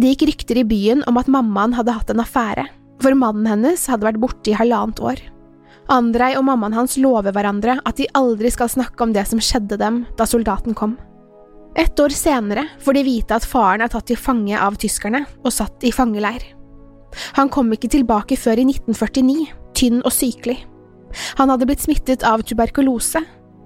Det 0.00 0.14
gikk 0.14 0.26
rykter 0.30 0.58
i 0.58 0.66
byen 0.66 1.04
om 1.10 1.20
at 1.20 1.30
mammaen 1.30 1.76
hadde 1.76 1.94
hatt 1.94 2.10
en 2.10 2.22
affære, 2.24 2.66
for 3.02 3.14
mannen 3.18 3.46
hennes 3.46 3.86
hadde 3.90 4.08
vært 4.08 4.20
borte 4.22 4.50
i 4.50 4.58
halvannet 4.58 5.02
år. 5.02 5.22
Andrej 5.92 6.38
og 6.38 6.46
mammaen 6.48 6.74
hans 6.74 6.96
lover 6.96 7.34
hverandre 7.36 7.76
at 7.84 7.98
de 8.00 8.08
aldri 8.16 8.50
skal 8.50 8.70
snakke 8.72 9.04
om 9.04 9.12
det 9.12 9.26
som 9.28 9.42
skjedde 9.42 9.78
dem 9.80 10.04
da 10.18 10.26
soldaten 10.26 10.74
kom. 10.76 10.96
Et 11.76 12.00
år 12.00 12.14
senere 12.14 12.68
får 12.82 12.96
de 12.96 13.06
vite 13.06 13.36
at 13.36 13.46
faren 13.46 13.82
er 13.84 13.90
tatt 13.92 14.06
til 14.08 14.18
fange 14.18 14.56
av 14.58 14.78
tyskerne 14.80 15.24
og 15.42 15.52
satt 15.52 15.84
i 15.84 15.92
fangeleir. 15.92 16.46
Han 17.36 17.50
kom 17.52 17.70
ikke 17.74 17.90
tilbake 17.92 18.38
før 18.38 18.62
i 18.62 18.66
1949, 18.66 19.50
tynn 19.76 20.00
og 20.02 20.14
sykelig. 20.14 20.56
Han 21.38 21.50
hadde 21.52 21.66
blitt 21.68 21.82
smittet 21.84 22.24
av 22.26 22.42
tuberkulose, 22.46 23.22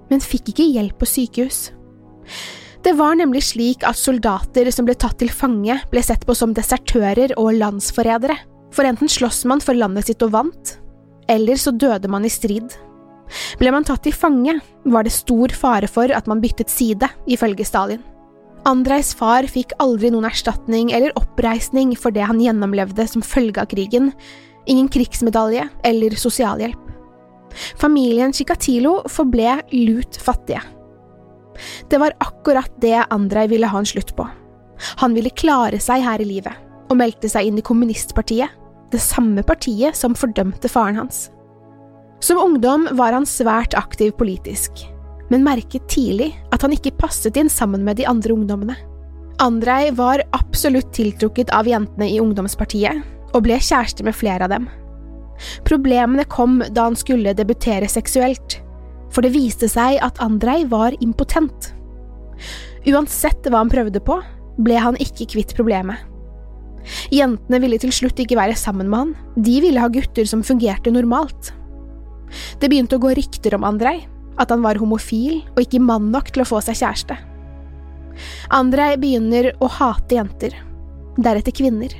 men 0.09 0.23
fikk 0.23 0.51
ikke 0.53 0.67
hjelp 0.75 0.99
på 0.99 1.09
sykehus. 1.09 1.69
Det 2.83 2.93
var 2.95 3.17
nemlig 3.19 3.41
slik 3.49 3.83
at 3.87 3.99
soldater 3.99 4.69
som 4.71 4.87
ble 4.87 4.95
tatt 4.95 5.17
til 5.19 5.31
fange, 5.33 5.75
ble 5.91 6.03
sett 6.05 6.23
på 6.27 6.35
som 6.37 6.53
desertører 6.55 7.35
og 7.39 7.57
landsforrædere, 7.57 8.37
for 8.71 8.87
enten 8.87 9.09
sloss 9.11 9.43
man 9.49 9.63
for 9.63 9.75
landet 9.75 10.07
sitt 10.07 10.23
og 10.23 10.31
vant, 10.35 10.77
eller 11.29 11.59
så 11.59 11.73
døde 11.75 12.09
man 12.11 12.25
i 12.25 12.31
strid. 12.31 12.71
Ble 13.59 13.73
man 13.73 13.85
tatt 13.85 14.05
til 14.05 14.15
fange, 14.15 14.55
var 14.89 15.05
det 15.05 15.13
stor 15.13 15.53
fare 15.53 15.89
for 15.91 16.11
at 16.15 16.29
man 16.29 16.41
byttet 16.41 16.71
side, 16.71 17.09
ifølge 17.29 17.67
Stalin. 17.67 18.01
Andrejs 18.67 19.13
far 19.15 19.47
fikk 19.47 19.75
aldri 19.79 20.11
noen 20.11 20.27
erstatning 20.27 20.91
eller 20.95 21.15
oppreisning 21.19 21.93
for 21.97 22.15
det 22.15 22.25
han 22.27 22.41
gjennomlevde 22.43 23.05
som 23.07 23.23
følge 23.23 23.61
av 23.61 23.69
krigen, 23.71 24.11
ingen 24.67 24.89
krigsmedalje 24.91 25.67
eller 25.87 26.17
sosialhjelp. 26.19 26.88
Familien 27.79 28.33
Chikatilo 28.35 28.99
forble 29.09 29.59
lut 29.71 30.19
fattige. 30.21 30.61
Det 31.89 31.99
var 31.99 32.15
akkurat 32.23 32.71
det 32.81 33.05
Andrej 33.09 33.49
ville 33.51 33.67
ha 33.67 33.79
en 33.79 33.89
slutt 33.89 34.15
på. 34.15 34.27
Han 35.01 35.13
ville 35.13 35.33
klare 35.35 35.79
seg 35.83 36.05
her 36.05 36.21
i 36.21 36.27
livet, 36.27 36.55
og 36.89 36.99
meldte 37.01 37.29
seg 37.31 37.49
inn 37.49 37.59
i 37.59 37.65
kommunistpartiet, 37.65 38.53
det 38.89 39.01
samme 39.03 39.43
partiet 39.45 39.97
som 39.97 40.15
fordømte 40.17 40.71
faren 40.71 40.97
hans. 41.01 41.27
Som 42.23 42.39
ungdom 42.41 42.87
var 42.97 43.13
han 43.15 43.27
svært 43.27 43.75
aktiv 43.77 44.11
politisk, 44.19 44.81
men 45.29 45.45
merket 45.45 45.85
tidlig 45.91 46.31
at 46.55 46.63
han 46.65 46.73
ikke 46.75 46.95
passet 46.99 47.37
inn 47.39 47.51
sammen 47.51 47.85
med 47.85 47.99
de 47.99 48.07
andre 48.09 48.33
ungdommene. 48.33 48.75
Andrej 49.39 49.93
var 49.95 50.25
absolutt 50.35 50.91
tiltrukket 50.95 51.53
av 51.55 51.67
jentene 51.69 52.09
i 52.11 52.19
ungdomspartiet, 52.19 53.05
og 53.29 53.45
ble 53.45 53.59
kjæreste 53.61 54.03
med 54.03 54.17
flere 54.17 54.47
av 54.47 54.51
dem. 54.51 54.65
Problemene 55.67 56.25
kom 56.29 56.59
da 56.71 56.87
han 56.89 56.97
skulle 56.99 57.35
debutere 57.37 57.89
seksuelt, 57.91 58.59
for 59.13 59.25
det 59.25 59.33
viste 59.33 59.69
seg 59.71 59.99
at 60.05 60.19
Andrej 60.23 60.67
var 60.71 60.95
impotent. 61.03 61.71
Uansett 62.87 63.47
hva 63.49 63.63
han 63.63 63.71
prøvde 63.71 64.01
på, 64.03 64.19
ble 64.59 64.79
han 64.79 64.99
ikke 65.01 65.29
kvitt 65.33 65.55
problemet. 65.57 65.97
Jentene 67.13 67.59
ville 67.61 67.79
til 67.81 67.91
slutt 67.93 68.19
ikke 68.21 68.37
være 68.39 68.57
sammen 68.57 68.89
med 68.89 68.99
han, 68.99 69.15
de 69.35 69.57
ville 69.63 69.81
ha 69.81 69.89
gutter 69.91 70.27
som 70.29 70.43
fungerte 70.45 70.93
normalt. 70.93 71.51
Det 72.61 72.69
begynte 72.69 72.97
å 72.97 73.03
gå 73.03 73.11
rykter 73.17 73.55
om 73.57 73.65
Andrej, 73.67 74.05
at 74.39 74.53
han 74.53 74.63
var 74.63 74.79
homofil 74.79 75.41
og 75.55 75.63
ikke 75.63 75.81
mann 75.83 76.11
nok 76.13 76.31
til 76.31 76.45
å 76.45 76.47
få 76.47 76.61
seg 76.63 76.79
kjæreste. 76.79 77.17
Andrej 78.55 78.97
begynner 79.01 79.51
å 79.63 79.69
hate 79.71 80.17
jenter, 80.17 80.55
deretter 81.19 81.55
kvinner. 81.55 81.93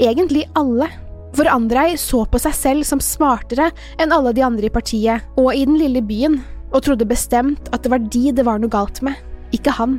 Egentlig 0.00 0.46
alle, 0.56 0.88
for 1.36 1.48
Andrej 1.50 1.96
så 2.00 2.24
på 2.28 2.40
seg 2.40 2.54
selv 2.56 2.86
som 2.88 3.02
smartere 3.02 3.70
enn 4.00 4.14
alle 4.14 4.32
de 4.36 4.44
andre 4.44 4.68
i 4.68 4.72
partiet 4.72 5.24
og 5.38 5.52
i 5.52 5.64
den 5.68 5.78
lille 5.80 6.02
byen, 6.04 6.40
og 6.72 6.82
trodde 6.86 7.08
bestemt 7.08 7.68
at 7.72 7.84
det 7.84 7.92
var 7.92 8.02
de 8.02 8.24
det 8.34 8.44
var 8.46 8.60
noe 8.60 8.72
galt 8.72 9.02
med, 9.06 9.16
ikke 9.54 9.74
han. 9.76 9.98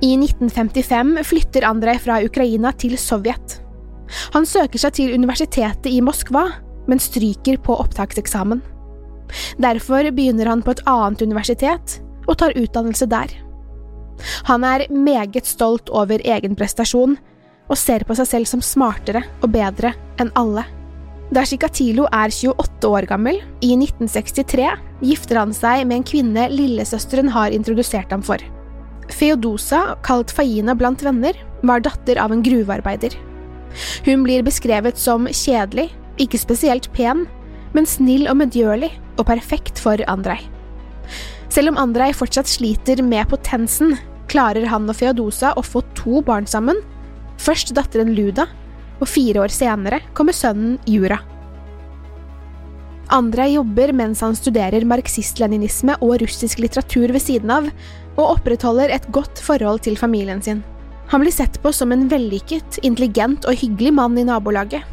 I 0.00 0.14
1955 0.16 1.18
flytter 1.28 1.66
Andrej 1.68 2.00
fra 2.06 2.20
Ukraina 2.24 2.72
til 2.72 2.96
Sovjet. 2.98 3.58
Han 4.34 4.46
søker 4.48 4.80
seg 4.80 4.96
til 4.96 5.14
universitetet 5.14 5.90
i 5.90 6.00
Moskva, 6.02 6.46
men 6.88 7.02
stryker 7.02 7.60
på 7.62 7.76
opptakseksamen. 7.82 8.62
Derfor 9.62 10.08
begynner 10.10 10.48
han 10.50 10.64
på 10.64 10.74
et 10.74 10.82
annet 10.90 11.22
universitet 11.22 12.00
og 12.26 12.38
tar 12.40 12.56
utdannelse 12.58 13.06
der. 13.10 13.30
Han 14.48 14.64
er 14.66 14.88
meget 14.92 15.46
stolt 15.48 15.90
over 15.94 16.20
egen 16.24 16.56
prestasjon, 16.58 17.16
og 17.70 17.78
ser 17.78 18.04
på 18.06 18.16
seg 18.18 18.28
selv 18.28 18.50
som 18.50 18.62
smartere 18.64 19.22
og 19.40 19.50
bedre 19.54 19.94
enn 20.20 20.32
alle. 20.38 20.66
Da 21.30 21.44
Shikatilo 21.46 22.08
er 22.10 22.32
28 22.34 22.88
år 22.90 23.06
gammel, 23.06 23.38
i 23.62 23.76
1963, 23.76 24.66
gifter 25.06 25.38
han 25.38 25.52
seg 25.54 25.84
med 25.86 26.00
en 26.00 26.06
kvinne 26.06 26.48
lillesøsteren 26.50 27.30
har 27.30 27.54
introdusert 27.54 28.10
ham 28.10 28.24
for. 28.26 28.42
Feodosa, 29.14 29.94
kalt 30.06 30.34
Faina 30.34 30.74
blant 30.74 31.02
venner, 31.06 31.38
var 31.62 31.82
datter 31.86 32.18
av 32.18 32.34
en 32.34 32.42
gruvearbeider. 32.42 33.14
Hun 34.06 34.24
blir 34.26 34.42
beskrevet 34.42 34.98
som 34.98 35.28
kjedelig, 35.30 35.90
ikke 36.18 36.40
spesielt 36.42 36.90
pen, 36.96 37.28
men 37.76 37.86
snill 37.86 38.26
og 38.30 38.40
medgjørlig 38.40 38.90
og 39.16 39.28
perfekt 39.30 39.78
for 39.78 40.02
Andrej. 40.10 40.42
Selv 41.50 41.72
om 41.72 41.78
Andrej 41.78 42.14
fortsatt 42.18 42.50
sliter 42.50 43.02
med 43.06 43.30
potensen, 43.30 43.94
klarer 44.30 44.66
han 44.70 44.90
og 44.90 44.98
Feodosa 44.98 45.54
å 45.58 45.62
få 45.66 45.82
to 45.98 46.22
barn 46.26 46.46
sammen, 46.50 46.78
først 47.50 47.74
datteren 47.74 48.14
Luda, 48.14 48.46
og 49.00 49.08
fire 49.08 49.42
år 49.42 49.52
senere 49.52 50.00
kommer 50.14 50.36
sønnen 50.36 50.78
Jura. 50.88 51.18
Andrej 53.10 53.56
jobber 53.56 53.90
mens 53.96 54.20
han 54.22 54.36
studerer 54.38 54.84
marxist-leninisme 54.86 55.96
og 55.98 56.20
russisk 56.22 56.60
litteratur 56.62 57.10
ved 57.10 57.24
siden 57.24 57.50
av, 57.50 57.66
og 58.14 58.36
opprettholder 58.36 58.92
et 58.94 59.08
godt 59.10 59.40
forhold 59.42 59.82
til 59.82 59.98
familien 59.98 60.42
sin. 60.44 60.60
Han 61.10 61.24
blir 61.24 61.34
sett 61.34 61.58
på 61.62 61.72
som 61.74 61.90
en 61.90 62.06
vellykket, 62.10 62.78
intelligent 62.86 63.48
og 63.50 63.58
hyggelig 63.58 63.90
mann 63.96 64.18
i 64.20 64.26
nabolaget. 64.28 64.84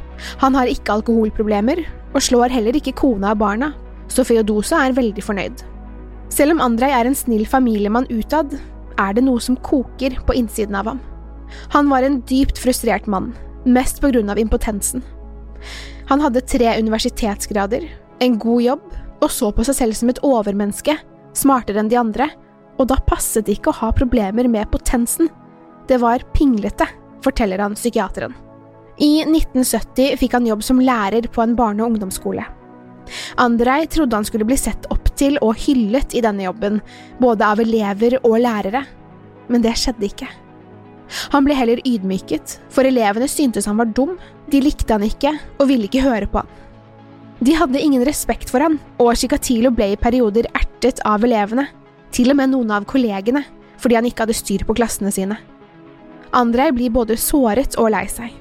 Han 0.41 0.58
har 0.58 0.72
ikke 0.72 0.96
alkoholproblemer, 0.96 1.84
og 2.15 2.24
slår 2.26 2.56
heller 2.56 2.80
ikke 2.80 2.96
kona 2.98 3.36
og 3.36 3.43
barna, 3.43 3.74
så 4.10 4.26
Feodosa 4.26 4.80
er 4.88 4.98
veldig 4.98 5.22
fornøyd. 5.22 5.62
Selv 6.34 6.56
om 6.56 6.63
Andrej 6.65 6.96
er 6.96 7.06
en 7.06 7.20
snill 7.20 7.46
familiemann 7.46 8.10
utad, 8.10 8.58
er 8.98 9.13
det 9.13 9.28
noe 9.28 9.43
som 9.43 9.60
koker 9.62 10.17
på 10.26 10.39
innsiden 10.39 10.80
av 10.80 10.89
ham. 10.89 11.04
Han 11.74 11.90
var 11.90 12.04
en 12.04 12.22
dypt 12.30 12.60
frustrert 12.62 13.08
mann, 13.08 13.34
mest 13.66 14.02
på 14.02 14.12
grunn 14.12 14.30
av 14.30 14.40
impotensen. 14.40 15.04
Han 16.08 16.24
hadde 16.24 16.46
tre 16.48 16.78
universitetsgrader, 16.80 17.88
en 18.20 18.38
god 18.40 18.62
jobb, 18.64 18.84
og 19.22 19.32
så 19.34 19.52
på 19.52 19.66
seg 19.68 19.76
selv 19.76 19.98
som 19.98 20.12
et 20.12 20.22
overmenneske, 20.26 20.96
smartere 21.38 21.82
enn 21.82 21.92
de 21.92 22.00
andre, 22.00 22.30
og 22.78 22.90
da 22.92 23.00
passet 23.08 23.48
det 23.48 23.58
ikke 23.58 23.74
å 23.74 23.80
ha 23.82 23.94
problemer 23.96 24.48
med 24.52 24.70
potensen. 24.72 25.30
Det 25.90 26.00
var 26.02 26.26
pinglete, 26.36 26.88
forteller 27.26 27.64
han 27.64 27.76
psykiateren. 27.78 28.36
I 28.98 29.22
1970 29.26 30.16
fikk 30.18 30.38
han 30.38 30.48
jobb 30.50 30.64
som 30.66 30.82
lærer 30.82 31.28
på 31.30 31.44
en 31.44 31.56
barne- 31.58 31.84
og 31.84 31.94
ungdomsskole. 31.94 32.46
Andrej 33.38 33.88
trodde 33.94 34.18
han 34.18 34.26
skulle 34.26 34.48
bli 34.48 34.58
sett 34.58 34.88
opp 34.94 35.12
til 35.18 35.38
og 35.42 35.56
hyllet 35.62 36.16
i 36.18 36.24
denne 36.26 36.48
jobben, 36.48 36.82
både 37.22 37.46
av 37.46 37.62
elever 37.64 38.18
og 38.24 38.40
lærere, 38.42 38.84
men 39.48 39.64
det 39.64 39.78
skjedde 39.80 40.10
ikke. 40.10 40.30
Han 41.34 41.46
ble 41.48 41.56
heller 41.58 41.82
ydmyket, 41.88 42.58
for 42.74 42.88
elevene 42.88 43.28
syntes 43.32 43.67
han 43.70 43.80
var 43.80 43.91
dum, 43.96 44.15
de 44.52 44.62
likte 44.63 44.93
han 44.93 45.06
ikke 45.06 45.34
og 45.58 45.67
ville 45.70 45.88
ikke 45.88 46.06
høre 46.06 46.30
på 46.32 46.43
han. 46.43 46.54
De 47.39 47.54
hadde 47.54 47.82
ingen 47.82 48.02
respekt 48.06 48.50
for 48.50 48.63
han, 48.65 48.80
og 48.98 49.13
Chikatilo 49.17 49.70
ble 49.76 49.91
i 49.93 50.00
perioder 50.00 50.50
ertet 50.58 51.04
av 51.06 51.24
elevene, 51.26 51.67
til 52.12 52.32
og 52.34 52.39
med 52.39 52.54
noen 52.54 52.74
av 52.74 52.88
kollegene, 52.89 53.43
fordi 53.78 53.98
han 54.00 54.08
ikke 54.10 54.26
hadde 54.26 54.38
styr 54.38 54.65
på 54.65 54.76
klassene 54.78 55.13
sine. 55.13 55.38
Andrej 56.36 56.72
blir 56.76 56.93
både 56.93 57.17
såret 57.22 57.78
og 57.78 57.91
lei 57.93 58.08
seg. 58.10 58.34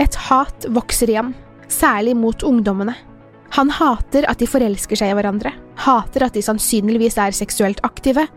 Et 0.00 0.20
hat 0.28 0.68
vokser 0.70 1.10
i 1.10 1.18
ham, 1.18 1.32
særlig 1.68 2.14
mot 2.18 2.46
ungdommene. 2.46 2.94
Han 3.56 3.72
hater 3.74 4.24
at 4.30 4.40
de 4.40 4.48
forelsker 4.48 4.96
seg 4.96 5.12
i 5.12 5.16
hverandre, 5.16 5.52
hater 5.82 6.24
at 6.28 6.36
de 6.36 6.44
sannsynligvis 6.44 7.18
er 7.20 7.36
seksuelt 7.36 7.82
aktive, 7.84 8.28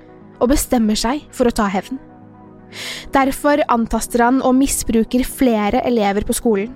og 0.42 0.52
bestemmer 0.52 0.98
seg 1.00 1.24
for 1.32 1.48
å 1.48 1.56
ta 1.56 1.70
hevn. 1.72 2.02
Derfor 3.16 3.64
antaster 3.72 4.26
han 4.26 4.42
og 4.46 4.58
misbruker 4.58 5.26
flere 5.28 5.84
elever 5.88 6.26
på 6.28 6.36
skolen. 6.36 6.74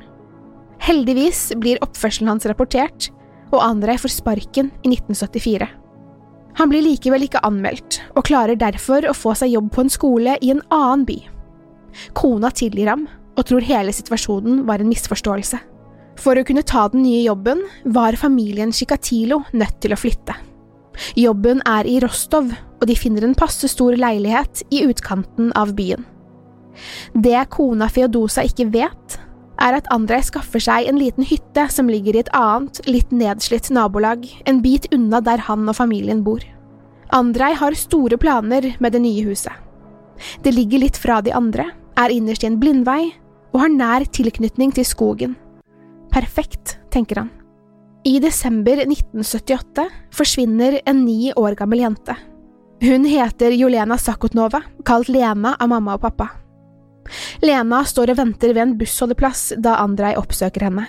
Heldigvis 0.80 1.50
blir 1.60 1.82
oppførselen 1.84 2.32
hans 2.32 2.48
rapportert, 2.48 3.10
og 3.52 3.64
Andrej 3.66 4.00
får 4.04 4.16
sparken 4.20 4.72
i 4.84 4.94
1974. 4.94 5.68
Han 6.60 6.72
blir 6.72 6.84
likevel 6.84 7.26
ikke 7.26 7.42
anmeldt, 7.46 8.00
og 8.16 8.28
klarer 8.28 8.60
derfor 8.60 9.06
å 9.08 9.16
få 9.16 9.36
seg 9.38 9.54
jobb 9.54 9.70
på 9.76 9.86
en 9.86 9.92
skole 9.94 10.38
i 10.44 10.52
en 10.54 10.64
annen 10.74 11.06
by. 11.08 11.18
Kona 12.18 12.52
tilgir 12.56 12.92
ham, 12.92 13.08
og 13.38 13.48
tror 13.48 13.66
hele 13.66 13.94
situasjonen 13.96 14.64
var 14.68 14.82
en 14.82 14.90
misforståelse. 14.92 15.60
For 16.20 16.36
å 16.36 16.44
kunne 16.44 16.66
ta 16.68 16.88
den 16.92 17.06
nye 17.06 17.24
jobben 17.24 17.62
var 17.96 18.18
familien 18.20 18.74
Chikatilo 18.76 19.44
nødt 19.56 19.78
til 19.84 19.96
å 19.96 20.00
flytte. 20.00 20.36
Jobben 21.16 21.62
er 21.68 21.88
i 21.88 22.00
Rostov, 22.04 22.52
og 22.80 22.88
de 22.90 22.96
finner 22.98 23.26
en 23.28 23.38
passe 23.38 23.68
stor 23.72 23.98
leilighet 24.00 24.64
i 24.74 24.84
utkanten 24.88 25.52
av 25.58 25.74
byen. 25.78 26.06
Det 27.14 27.40
kona 27.52 27.90
Feodosa 27.92 28.46
ikke 28.48 28.70
vet, 28.72 29.18
er 29.60 29.76
at 29.76 29.90
Andrej 29.92 30.30
skaffer 30.30 30.64
seg 30.64 30.88
en 30.88 31.00
liten 31.00 31.26
hytte 31.28 31.66
som 31.74 31.90
ligger 31.92 32.16
i 32.16 32.22
et 32.24 32.32
annet, 32.36 32.80
litt 32.88 33.12
nedslitt 33.12 33.68
nabolag, 33.76 34.24
en 34.48 34.62
bit 34.64 34.88
unna 34.96 35.20
der 35.24 35.44
han 35.50 35.68
og 35.68 35.76
familien 35.76 36.24
bor. 36.24 36.44
Andrej 37.16 37.58
har 37.60 37.76
store 37.76 38.20
planer 38.22 38.72
med 38.80 38.96
det 38.96 39.02
nye 39.04 39.26
huset. 39.28 39.52
Det 40.44 40.54
ligger 40.54 40.84
litt 40.84 41.00
fra 41.00 41.20
de 41.26 41.34
andre, 41.36 41.70
er 42.00 42.14
innerst 42.14 42.46
i 42.46 42.50
en 42.52 42.60
blindvei 42.62 43.10
og 43.52 43.64
har 43.64 43.74
nær 43.74 44.06
tilknytning 44.14 44.72
til 44.76 44.88
skogen. 44.88 45.36
Perfekt, 46.14 46.78
tenker 46.94 47.24
han. 47.24 47.32
I 48.08 48.20
desember 48.24 48.80
1978 48.86 49.90
forsvinner 50.16 50.80
en 50.88 51.04
ni 51.04 51.34
år 51.36 51.58
gammel 51.60 51.84
jente. 51.84 52.16
Hun 52.82 53.06
heter 53.06 53.52
Jolena 53.52 53.98
Sakotnova, 53.98 54.62
kalt 54.86 55.10
Lena 55.12 55.56
av 55.60 55.68
mamma 55.68 55.98
og 55.98 56.06
pappa. 56.06 56.30
Lena 57.44 57.82
står 57.84 58.14
og 58.14 58.20
venter 58.22 58.54
ved 58.54 58.62
en 58.64 58.78
bussholdeplass 58.80 59.58
da 59.60 59.74
Andrej 59.84 60.16
oppsøker 60.20 60.64
henne. 60.70 60.86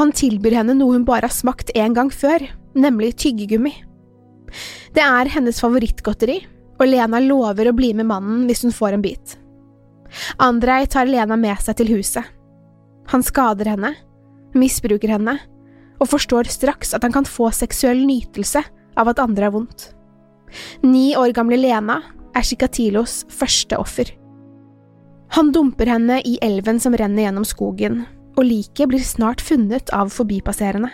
Han 0.00 0.10
tilbyr 0.16 0.56
henne 0.58 0.74
noe 0.74 0.96
hun 0.96 1.06
bare 1.06 1.28
har 1.28 1.34
smakt 1.34 1.70
en 1.78 1.94
gang 1.94 2.10
før, 2.10 2.42
nemlig 2.74 3.12
tyggegummi. 3.22 3.74
Det 4.96 5.04
er 5.04 5.30
hennes 5.36 5.62
favorittgodteri, 5.62 6.40
og 6.80 6.90
Lena 6.90 7.22
lover 7.22 7.70
å 7.70 7.76
bli 7.76 7.92
med 7.94 8.10
mannen 8.10 8.42
hvis 8.48 8.64
hun 8.66 8.74
får 8.74 8.98
en 8.98 9.06
bit. 9.06 9.38
Andrej 10.42 10.90
tar 10.96 11.06
Lena 11.06 11.38
med 11.38 11.62
seg 11.62 11.78
til 11.78 11.94
huset. 11.94 12.26
Han 13.14 13.22
skader 13.22 13.76
henne, 13.76 13.94
misbruker 14.58 15.14
henne, 15.14 15.38
og 16.02 16.10
forstår 16.10 16.50
straks 16.50 16.96
at 16.98 17.06
han 17.06 17.14
kan 17.14 17.28
få 17.28 17.52
seksuell 17.54 18.02
nytelse 18.08 18.66
av 18.98 19.14
at 19.14 19.22
andre 19.22 19.46
har 19.46 19.54
vondt. 19.54 19.92
Ni 20.82 21.12
år 21.18 21.34
gamle 21.36 21.58
Lena 21.60 22.00
er 22.36 22.46
Chikatilos 22.46 23.22
første 23.32 23.78
offer. 23.80 24.10
Han 25.32 25.52
dumper 25.52 25.88
henne 25.88 26.20
i 26.28 26.36
elven 26.44 26.80
som 26.82 26.96
renner 26.96 27.26
gjennom 27.26 27.46
skogen, 27.48 28.02
og 28.36 28.44
liket 28.44 28.90
blir 28.90 29.04
snart 29.04 29.40
funnet 29.44 29.92
av 29.96 30.12
forbipasserende. 30.12 30.90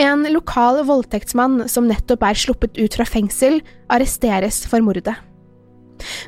En 0.00 0.22
lokal 0.32 0.82
voldtektsmann 0.88 1.64
som 1.68 1.88
nettopp 1.88 2.22
er 2.24 2.38
sluppet 2.38 2.78
ut 2.78 2.96
fra 2.96 3.06
fengsel, 3.08 3.58
arresteres 3.92 4.62
for 4.68 4.84
mordet. 4.84 5.16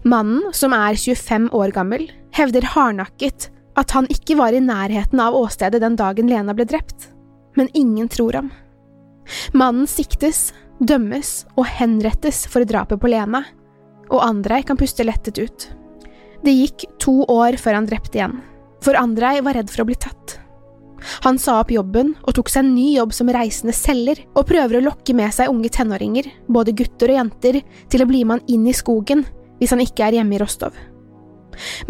Mannen, 0.05 0.51
som 0.53 0.75
er 0.77 0.99
25 0.99 1.49
år 1.57 1.73
gammel, 1.73 2.09
hevder 2.37 2.67
hardnakket 2.75 3.49
at 3.81 3.95
han 3.97 4.09
ikke 4.13 4.37
var 4.41 4.53
i 4.53 4.61
nærheten 4.61 5.21
av 5.23 5.37
åstedet 5.37 5.81
den 5.81 5.97
dagen 5.97 6.29
Lena 6.29 6.53
ble 6.57 6.67
drept, 6.69 7.09
men 7.57 7.71
ingen 7.77 8.11
tror 8.13 8.37
ham. 8.37 8.51
Mannen 9.57 9.87
siktes, 9.89 10.51
dømmes 10.87 11.33
og 11.57 11.67
henrettes 11.79 12.45
for 12.51 12.67
drapet 12.69 13.01
på 13.01 13.11
Lena, 13.11 13.45
og 14.13 14.23
Andrej 14.25 14.67
kan 14.69 14.79
puste 14.81 15.07
lettet 15.07 15.39
ut. 15.41 15.69
Det 16.43 16.53
gikk 16.53 16.87
to 17.03 17.23
år 17.31 17.57
før 17.61 17.79
han 17.79 17.89
drepte 17.89 18.19
igjen, 18.19 18.39
for 18.83 18.99
Andrej 18.99 19.43
var 19.47 19.59
redd 19.59 19.71
for 19.71 19.85
å 19.85 19.89
bli 19.89 19.99
tatt. 19.99 20.39
Han 21.25 21.39
sa 21.39 21.59
opp 21.61 21.73
jobben 21.75 22.13
og 22.23 22.37
tok 22.37 22.51
seg 22.51 22.65
en 22.65 22.75
ny 22.77 22.93
jobb 22.95 23.15
som 23.15 23.31
reisende 23.33 23.75
selger, 23.75 24.21
og 24.39 24.47
prøver 24.51 24.79
å 24.79 24.85
lokke 24.87 25.15
med 25.19 25.35
seg 25.35 25.51
unge 25.51 25.71
tenåringer, 25.75 26.29
både 26.47 26.75
gutter 26.79 27.11
og 27.11 27.19
jenter, 27.19 27.61
til 27.91 28.05
å 28.05 28.09
bli 28.11 28.23
med 28.25 28.39
han 28.39 28.55
inn 28.55 28.69
i 28.71 28.77
skogen 28.77 29.27
hvis 29.59 29.75
han 29.75 29.83
ikke 29.83 30.09
er 30.09 30.19
hjemme 30.19 30.35
i 30.37 30.41
Rostov. 30.43 30.75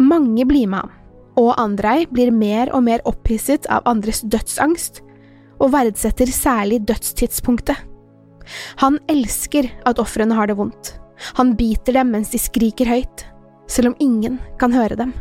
Mange 0.01 0.45
blir 0.49 0.67
med 0.69 0.83
ham, 0.83 0.91
og 1.39 1.55
Andrej 1.57 2.05
blir 2.13 2.33
mer 2.33 2.69
og 2.75 2.83
mer 2.85 3.01
opphisset 3.09 3.65
av 3.73 3.85
andres 3.89 4.21
dødsangst, 4.21 5.01
og 5.61 5.71
verdsetter 5.73 6.29
særlig 6.29 6.83
dødstidspunktet. 6.85 7.92
Han 8.81 8.99
elsker 9.11 9.69
at 9.89 9.99
ofrene 10.01 10.35
har 10.37 10.49
det 10.49 10.57
vondt. 10.59 10.95
Han 11.37 11.53
biter 11.55 11.95
dem 11.95 12.11
mens 12.13 12.33
de 12.33 12.41
skriker 12.41 12.89
høyt, 12.89 13.25
selv 13.69 13.91
om 13.91 13.99
ingen 14.03 14.39
kan 14.59 14.73
høre 14.75 14.97
dem. 14.99 15.13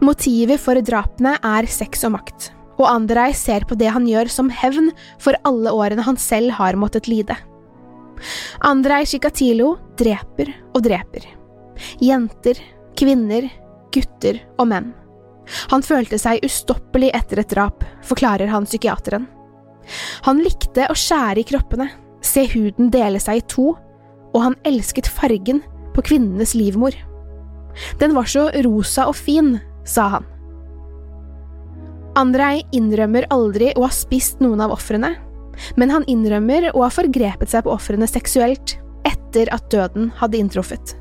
Motivet 0.00 0.60
for 0.62 0.80
drapene 0.80 1.36
er 1.44 1.68
sex 1.70 2.06
og 2.08 2.14
makt, 2.16 2.50
og 2.80 2.88
Andrej 2.88 3.34
ser 3.36 3.66
på 3.68 3.76
det 3.78 3.90
han 3.92 4.08
gjør 4.08 4.30
som 4.32 4.48
hevn 4.52 4.90
for 5.20 5.36
alle 5.44 5.72
årene 5.76 6.06
han 6.06 6.18
selv 6.20 6.56
har 6.56 6.78
måttet 6.80 7.10
lide. 7.10 7.36
Andrej 8.66 9.12
Chikatilo 9.12 9.74
dreper 10.00 10.52
og 10.74 10.82
dreper. 10.84 11.26
Jenter, 12.00 12.58
kvinner, 12.96 13.46
gutter 13.92 14.40
og 14.58 14.68
menn. 14.72 14.90
Han 15.72 15.82
følte 15.82 16.18
seg 16.20 16.44
ustoppelig 16.46 17.10
etter 17.16 17.42
et 17.42 17.52
drap, 17.52 17.84
forklarer 18.06 18.50
han 18.52 18.68
psykiateren. 18.68 19.26
Han 20.28 20.42
likte 20.44 20.86
å 20.86 20.96
skjære 20.96 21.42
i 21.42 21.48
kroppene, 21.48 21.88
se 22.24 22.46
huden 22.52 22.90
dele 22.92 23.20
seg 23.22 23.40
i 23.40 23.46
to, 23.50 23.72
og 24.30 24.42
han 24.44 24.58
elsket 24.68 25.08
fargen 25.10 25.62
på 25.94 26.04
kvinnenes 26.06 26.54
livmor. 26.54 26.94
Den 28.00 28.14
var 28.16 28.28
så 28.30 28.48
rosa 28.66 29.08
og 29.10 29.16
fin, 29.18 29.56
sa 29.86 30.08
han. 30.16 30.28
Andrej 32.18 32.64
innrømmer 32.74 33.28
aldri 33.30 33.70
å 33.78 33.86
ha 33.86 33.92
spist 33.94 34.40
noen 34.42 34.60
av 34.62 34.74
ofrene, 34.74 35.14
men 35.78 35.92
han 35.92 36.06
innrømmer 36.10 36.70
å 36.74 36.84
ha 36.84 36.90
forgrepet 36.92 37.52
seg 37.52 37.64
på 37.66 37.74
ofrene 37.74 38.08
seksuelt 38.10 38.76
etter 39.08 39.50
at 39.54 39.70
døden 39.72 40.10
hadde 40.18 40.40
inntruffet. 40.40 40.96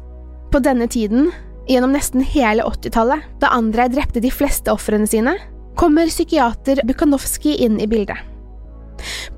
På 0.54 0.62
denne 0.64 0.88
tiden, 0.90 1.32
gjennom 1.70 1.94
nesten 1.94 2.24
hele 2.26 2.66
80-tallet, 2.66 3.26
da 3.42 3.54
Andrej 3.58 3.92
drepte 3.96 4.22
de 4.24 4.32
fleste 4.34 4.74
ofrene 4.74 5.10
sine, 5.10 5.36
kommer 5.80 6.10
psykiater 6.10 6.82
Bukhanovskij 6.86 7.62
inn 7.66 7.78
i 7.82 7.88
bildet. 7.90 8.29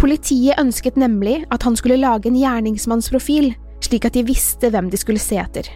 Politiet 0.01 0.59
ønsket 0.61 0.97
nemlig 0.99 1.41
at 1.53 1.63
han 1.67 1.77
skulle 1.77 1.99
lage 2.01 2.29
en 2.29 2.39
gjerningsmannsprofil, 2.39 3.53
slik 3.81 4.07
at 4.07 4.17
de 4.17 4.25
visste 4.27 4.71
hvem 4.71 4.89
de 4.91 4.99
skulle 4.99 5.21
se 5.21 5.39
etter. 5.41 5.69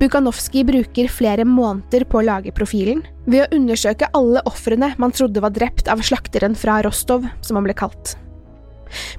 Bukhanovskij 0.00 0.64
bruker 0.68 1.08
flere 1.08 1.46
måneder 1.48 2.04
på 2.08 2.20
å 2.20 2.26
lage 2.26 2.52
profilen, 2.56 3.00
ved 3.24 3.46
å 3.46 3.56
undersøke 3.56 4.10
alle 4.16 4.42
ofrene 4.48 4.92
man 5.00 5.14
trodde 5.14 5.40
var 5.40 5.54
drept 5.56 5.88
av 5.88 6.02
slakteren 6.04 6.56
fra 6.58 6.82
Rostov, 6.84 7.24
som 7.40 7.56
han 7.58 7.64
ble 7.64 7.76
kalt. 7.78 8.16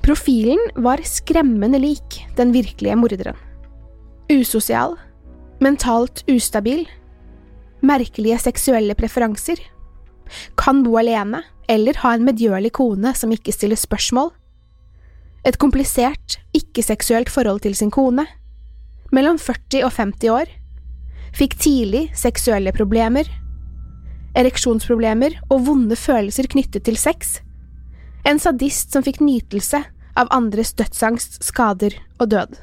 Profilen 0.06 0.62
var 0.86 1.02
skremmende 1.08 1.82
lik 1.82 2.22
den 2.38 2.54
virkelige 2.56 2.98
morderen. 3.00 3.40
Usosial, 4.32 4.96
mentalt 5.64 6.24
ustabil, 6.32 6.86
merkelige 7.86 8.40
seksuelle 8.46 8.96
preferanser, 8.98 9.60
kan 10.60 10.84
bo 10.86 10.98
alene 11.02 11.44
eller 11.72 11.98
ha 12.04 12.14
en 12.14 12.26
medgjørlig 12.28 12.74
kone 12.78 13.14
som 13.18 13.32
ikke 13.34 13.54
stiller 13.56 13.80
spørsmål, 13.80 14.32
et 15.46 15.58
komplisert, 15.62 16.40
ikke-seksuelt 16.58 17.30
forhold 17.30 17.62
til 17.66 17.76
sin 17.78 17.92
kone, 17.94 18.26
mellom 19.14 19.38
40 19.38 19.86
og 19.86 19.94
50 19.94 20.32
år, 20.34 20.52
fikk 21.36 21.58
tidlig 21.62 22.08
seksuelle 22.18 22.74
problemer, 22.74 23.30
ereksjonsproblemer 24.36 25.38
og 25.50 25.68
vonde 25.68 25.98
følelser 26.00 26.50
knyttet 26.52 26.88
til 26.88 26.98
sex, 27.00 27.40
en 28.26 28.42
sadist 28.42 28.96
som 28.96 29.06
fikk 29.06 29.22
nytelse 29.22 29.84
av 30.18 30.32
andres 30.34 30.74
dødsangst, 30.74 31.44
skader 31.46 31.94
og 32.18 32.32
død. 32.34 32.56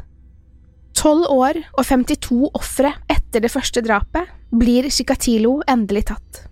Tolv 0.98 1.29
år 1.33 1.59
og 1.79 1.85
52 1.87 2.51
ofre 2.53 2.92
etter 3.11 3.44
det 3.44 3.53
første 3.53 3.83
drapet 3.85 4.29
blir 4.53 4.90
Chikatilo 4.92 5.61
endelig 5.70 6.09
tatt. 6.11 6.42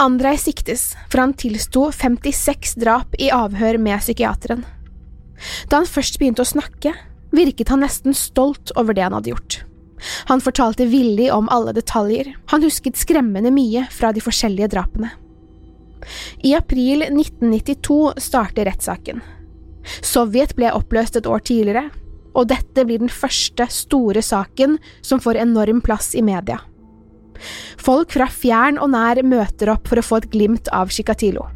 Andrej 0.00 0.38
siktes, 0.38 0.92
for 1.10 1.22
han 1.22 1.34
tilsto 1.38 1.90
56 1.92 2.74
drap 2.80 3.14
i 3.18 3.30
avhør 3.34 3.78
med 3.78 4.00
psykiateren. 4.00 4.64
Da 5.68 5.82
han 5.82 5.88
først 5.88 6.18
begynte 6.20 6.44
å 6.44 6.48
snakke, 6.48 6.94
virket 7.34 7.72
han 7.72 7.82
nesten 7.84 8.16
stolt 8.16 8.72
over 8.76 8.96
det 8.96 9.04
han 9.06 9.16
hadde 9.16 9.32
gjort. 9.34 9.62
Han 10.30 10.42
fortalte 10.42 10.88
villig 10.90 11.28
om 11.32 11.50
alle 11.52 11.74
detaljer, 11.76 12.32
han 12.50 12.64
husket 12.64 12.98
skremmende 12.98 13.52
mye 13.54 13.86
fra 13.94 14.10
de 14.12 14.22
forskjellige 14.24 14.72
drapene. 14.74 15.12
I 16.42 16.56
april 16.58 17.04
1992 17.06 18.14
starter 18.18 18.66
rettssaken. 18.66 19.22
Sovjet 20.02 20.56
ble 20.58 20.72
oppløst 20.74 21.18
et 21.18 21.28
år 21.30 21.44
tidligere, 21.46 21.90
og 22.34 22.48
dette 22.50 22.86
blir 22.88 23.02
den 23.02 23.12
første 23.12 23.68
store 23.70 24.22
saken 24.24 24.78
som 25.04 25.20
får 25.22 25.38
enorm 25.44 25.82
plass 25.84 26.14
i 26.18 26.24
media. 26.24 26.58
Folk 27.80 28.14
fra 28.14 28.28
fjern 28.30 28.78
og 28.82 28.92
nær 28.94 29.22
møter 29.26 29.72
opp 29.74 29.90
for 29.90 30.00
å 30.00 30.06
få 30.06 30.22
et 30.22 30.30
glimt 30.32 30.70
av 30.74 30.92
Chikatilo. 30.94 31.46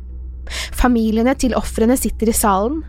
Familiene 0.76 1.34
til 1.38 1.56
ofrene 1.58 1.96
sitter 1.98 2.30
i 2.30 2.36
salen. 2.36 2.82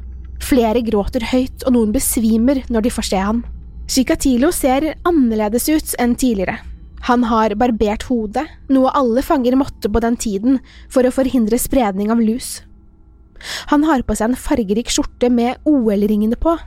Flere 0.44 0.84
gråter 0.86 1.26
høyt, 1.32 1.66
og 1.66 1.74
noen 1.74 1.94
besvimer 1.96 2.62
når 2.70 2.88
de 2.88 2.94
får 2.94 3.10
se 3.10 3.22
ham. 3.22 3.44
Chikatilo 3.88 4.52
ser 4.52 4.92
annerledes 5.08 5.68
ut 5.72 5.94
enn 6.02 6.16
tidligere. 6.20 6.60
Han 7.08 7.24
har 7.30 7.54
barbert 7.56 8.04
hodet, 8.10 8.44
noe 8.74 8.92
alle 8.98 9.24
fanger 9.24 9.56
måtte 9.56 9.90
på 9.90 10.02
den 10.04 10.18
tiden 10.20 10.58
for 10.92 11.08
å 11.08 11.14
forhindre 11.14 11.60
spredning 11.62 12.12
av 12.12 12.22
lus. 12.22 12.62
Han 13.72 13.86
har 13.88 14.04
på 14.04 14.18
seg 14.18 14.32
en 14.32 14.40
fargerik 14.40 14.90
skjorte 14.92 15.30
med 15.32 15.62
OL-ringene 15.70 16.40
på, 16.42 16.58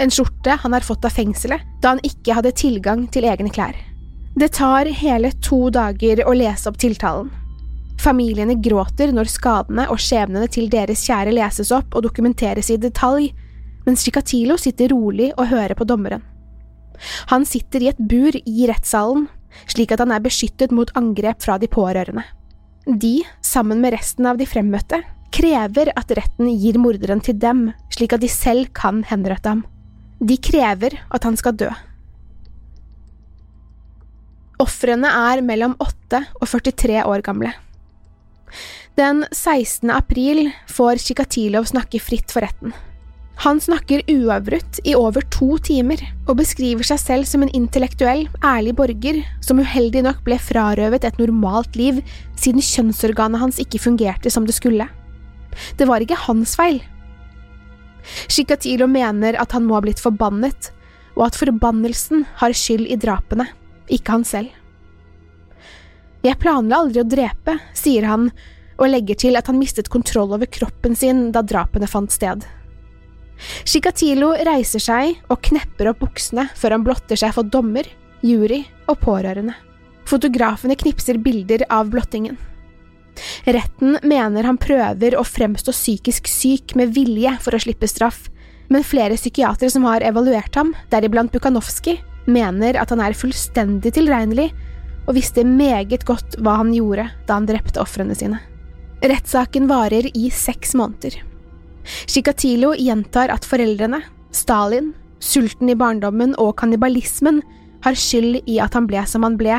en 0.00 0.12
skjorte 0.14 0.56
han 0.62 0.72
har 0.72 0.86
fått 0.86 1.04
av 1.04 1.12
fengselet 1.12 1.66
da 1.82 1.92
han 1.92 2.04
ikke 2.06 2.38
hadde 2.38 2.56
tilgang 2.56 3.04
til 3.12 3.26
egne 3.28 3.52
klær. 3.52 3.76
Det 4.34 4.48
tar 4.48 4.86
hele 4.86 5.32
to 5.42 5.70
dager 5.74 6.22
å 6.22 6.32
lese 6.36 6.70
opp 6.70 6.78
tiltalen. 6.78 7.30
Familiene 8.00 8.54
gråter 8.62 9.10
når 9.12 9.28
skadene 9.28 9.88
og 9.90 9.98
skjebnene 10.00 10.46
til 10.48 10.70
deres 10.72 11.02
kjære 11.04 11.34
leses 11.34 11.72
opp 11.74 11.96
og 11.98 12.04
dokumenteres 12.06 12.70
i 12.70 12.78
detalj, 12.80 13.32
mens 13.84 14.04
Chikatilo 14.06 14.56
sitter 14.60 14.94
rolig 14.94 15.32
og 15.34 15.50
hører 15.50 15.74
på 15.76 15.84
dommeren. 15.88 16.22
Han 17.32 17.44
sitter 17.48 17.82
i 17.82 17.90
et 17.90 17.98
bur 17.98 18.36
i 18.38 18.68
rettssalen, 18.70 19.26
slik 19.66 19.92
at 19.92 20.04
han 20.04 20.14
er 20.14 20.22
beskyttet 20.22 20.72
mot 20.72 20.92
angrep 20.96 21.42
fra 21.42 21.58
de 21.58 21.68
pårørende. 21.68 22.22
De, 22.86 23.20
sammen 23.42 23.82
med 23.82 23.96
resten 23.96 24.30
av 24.30 24.38
de 24.38 24.46
fremmøtte, 24.48 25.02
krever 25.34 25.90
at 25.98 26.14
retten 26.16 26.48
gir 26.54 26.78
morderen 26.80 27.20
til 27.24 27.36
dem, 27.40 27.70
slik 27.92 28.14
at 28.14 28.22
de 28.22 28.30
selv 28.30 28.70
kan 28.78 29.02
henrette 29.10 29.50
ham. 29.50 29.64
De 30.20 30.38
krever 30.38 31.00
at 31.10 31.26
han 31.26 31.36
skal 31.40 31.58
dø. 31.58 31.70
Ofrene 34.60 35.08
er 35.32 35.40
mellom 35.44 35.74
8 35.80 36.20
og 36.36 36.46
43 36.48 37.00
år 37.08 37.24
gamle. 37.24 37.54
Den 38.98 39.22
16. 39.32 39.88
april 39.94 40.50
får 40.68 41.00
Tsjikatilov 41.00 41.70
snakke 41.70 42.00
fritt 42.02 42.32
for 42.34 42.44
retten. 42.44 42.74
Han 43.40 43.56
snakker 43.62 44.02
uavbrutt 44.10 44.82
i 44.84 44.92
over 44.98 45.24
to 45.32 45.54
timer 45.64 46.02
og 46.26 46.34
beskriver 46.42 46.84
seg 46.84 46.98
selv 47.00 47.28
som 47.28 47.40
en 47.40 47.52
intellektuell, 47.56 48.26
ærlig 48.44 48.74
borger 48.76 49.22
som 49.40 49.62
uheldig 49.62 50.02
nok 50.04 50.20
ble 50.26 50.36
frarøvet 50.36 51.06
et 51.08 51.20
normalt 51.22 51.78
liv 51.80 52.02
siden 52.36 52.60
kjønnsorganet 52.60 53.40
hans 53.40 53.60
ikke 53.62 53.80
fungerte 53.80 54.32
som 54.34 54.44
det 54.44 54.58
skulle. 54.58 54.84
Det 55.80 55.88
var 55.88 56.04
ikke 56.04 56.20
hans 56.26 56.52
feil. 56.58 56.82
Chikatilo 58.28 58.84
mener 58.90 59.40
at 59.40 59.56
han 59.56 59.64
må 59.64 59.78
ha 59.78 59.84
blitt 59.86 60.02
forbannet, 60.04 60.68
og 61.16 61.30
at 61.30 61.40
forbannelsen 61.40 62.26
har 62.42 62.52
skyld 62.56 62.92
i 62.92 63.00
drapene, 63.00 63.48
ikke 63.92 64.16
han 64.16 64.26
selv. 64.26 64.56
Jeg 66.20 66.36
planla 66.40 66.82
aldri 66.82 67.00
å 67.00 67.08
drepe, 67.08 67.56
sier 67.76 68.04
han, 68.08 68.28
og 68.80 68.90
legger 68.92 69.18
til 69.20 69.36
at 69.40 69.48
han 69.48 69.60
mistet 69.60 69.88
kontroll 69.92 70.34
over 70.36 70.48
kroppen 70.48 70.96
sin 70.96 71.28
da 71.34 71.42
drapene 71.44 71.88
fant 71.88 72.12
sted. 72.12 72.44
Chikatilo 73.64 74.34
reiser 74.44 74.82
seg 74.84 75.16
og 75.32 75.40
knepper 75.48 75.92
opp 75.92 76.02
buksene 76.04 76.46
før 76.56 76.76
han 76.76 76.84
blotter 76.84 77.20
seg 77.20 77.32
for 77.36 77.48
dommer, 77.48 77.88
jury 78.20 78.62
og 78.88 79.00
pårørende. 79.00 79.56
Fotografene 80.08 80.76
knipser 80.76 81.20
bilder 81.22 81.64
av 81.72 81.88
blottingen. 81.92 82.36
Retten 83.44 83.96
mener 84.06 84.46
han 84.46 84.60
prøver 84.60 85.16
å 85.16 85.24
fremstå 85.26 85.72
psykisk 85.74 86.28
syk 86.30 86.76
med 86.78 86.92
vilje 86.96 87.32
for 87.44 87.56
å 87.56 87.62
slippe 87.62 87.88
straff, 87.88 88.28
men 88.70 88.86
flere 88.86 89.16
psykiatere 89.18 89.72
som 89.72 89.86
har 89.88 90.04
evaluert 90.06 90.54
ham, 90.56 90.72
deriblant 90.92 91.32
Bukhanovskij, 91.34 91.98
mener 92.26 92.76
at 92.80 92.90
han 92.92 93.02
er 93.04 93.16
fullstendig 93.16 93.94
tilregnelig 93.96 94.50
og 95.06 95.16
visste 95.16 95.44
meget 95.46 96.04
godt 96.08 96.36
hva 96.42 96.58
han 96.60 96.72
gjorde 96.74 97.08
da 97.26 97.38
han 97.38 97.48
drepte 97.48 97.80
ofrene 97.82 98.16
sine. 98.16 98.40
Rettssaken 99.00 99.68
varer 99.70 100.10
i 100.12 100.28
seks 100.34 100.74
måneder. 100.76 101.16
Chikatilo 102.06 102.74
gjentar 102.76 103.32
at 103.32 103.46
foreldrene, 103.48 104.02
Stalin, 104.30 104.92
sulten 105.20 105.72
i 105.72 105.76
barndommen 105.78 106.34
og 106.38 106.58
kannibalismen 106.60 107.40
har 107.84 107.96
skyld 107.96 108.42
i 108.44 108.58
at 108.60 108.76
han 108.76 108.88
ble 108.90 109.04
som 109.08 109.24
han 109.24 109.38
ble, 109.40 109.56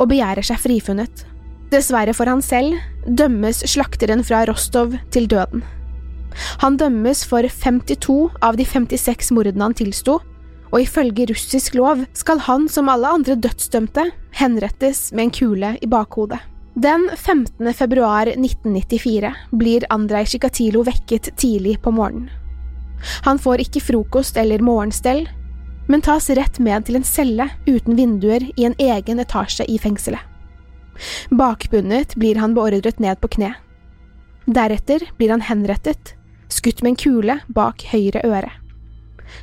og 0.00 0.08
begjærer 0.08 0.46
seg 0.46 0.62
frifunnet. 0.62 1.26
Dessverre 1.70 2.14
for 2.16 2.30
han 2.30 2.40
selv 2.42 2.80
dømmes 3.04 3.62
slakteren 3.68 4.24
fra 4.26 4.42
Rostov 4.48 4.96
til 5.12 5.28
døden. 5.30 5.62
Han 6.62 6.78
dømmes 6.80 7.22
for 7.28 7.44
52 7.44 8.40
av 8.42 8.56
de 8.58 8.64
56 8.66 9.32
mordene 9.36 9.66
han 9.68 9.76
tilsto, 9.76 10.20
og 10.70 10.80
ifølge 10.84 11.26
russisk 11.30 11.74
lov 11.78 12.04
skal 12.16 12.42
han 12.46 12.68
som 12.70 12.88
alle 12.92 13.10
andre 13.10 13.36
dødsdømte 13.36 14.06
henrettes 14.38 15.10
med 15.12 15.28
en 15.28 15.34
kule 15.34 15.74
i 15.82 15.90
bakhodet. 15.90 16.38
Den 16.80 17.08
15. 17.16 17.72
februar 17.74 18.30
1994 18.30 19.32
blir 19.50 19.86
Andrej 19.90 20.30
Sjikatilo 20.30 20.84
vekket 20.86 21.32
tidlig 21.36 21.80
på 21.82 21.90
morgenen. 21.90 22.30
Han 23.26 23.40
får 23.42 23.64
ikke 23.64 23.82
frokost 23.82 24.36
eller 24.38 24.62
morgenstell, 24.62 25.24
men 25.90 26.04
tas 26.04 26.30
rett 26.30 26.60
med 26.62 26.86
til 26.86 27.00
en 27.00 27.06
celle 27.06 27.48
uten 27.66 27.98
vinduer 27.98 28.46
i 28.54 28.68
en 28.68 28.76
egen 28.78 29.20
etasje 29.20 29.66
i 29.66 29.80
fengselet. 29.82 30.22
Bakbundet 31.34 32.14
blir 32.20 32.38
han 32.38 32.54
beordret 32.54 33.00
ned 33.00 33.18
på 33.20 33.32
kne. 33.34 33.54
Deretter 34.46 35.02
blir 35.18 35.32
han 35.34 35.42
henrettet, 35.42 36.14
skutt 36.52 36.84
med 36.84 36.94
en 36.94 37.00
kule 37.02 37.38
bak 37.48 37.82
høyre 37.90 38.22
øre. 38.26 38.50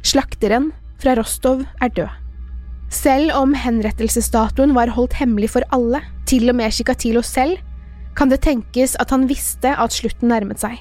Slakteren 0.06 0.72
fra 1.02 1.16
Rostov 1.18 1.64
er 1.82 1.94
død. 1.94 2.10
Selv 2.94 3.34
om 3.36 3.54
henrettelsesdatoen 3.58 4.74
var 4.76 4.94
holdt 4.96 5.18
hemmelig 5.20 5.52
for 5.58 5.66
alle, 5.76 6.02
til 6.28 6.50
og 6.50 6.56
med 6.60 6.72
Chikatilo 6.72 7.22
selv, 7.24 7.58
kan 8.18 8.32
det 8.32 8.42
tenkes 8.46 8.96
at 9.02 9.12
han 9.14 9.28
visste 9.30 9.74
at 9.76 9.94
slutten 9.94 10.32
nærmet 10.32 10.62
seg. 10.64 10.80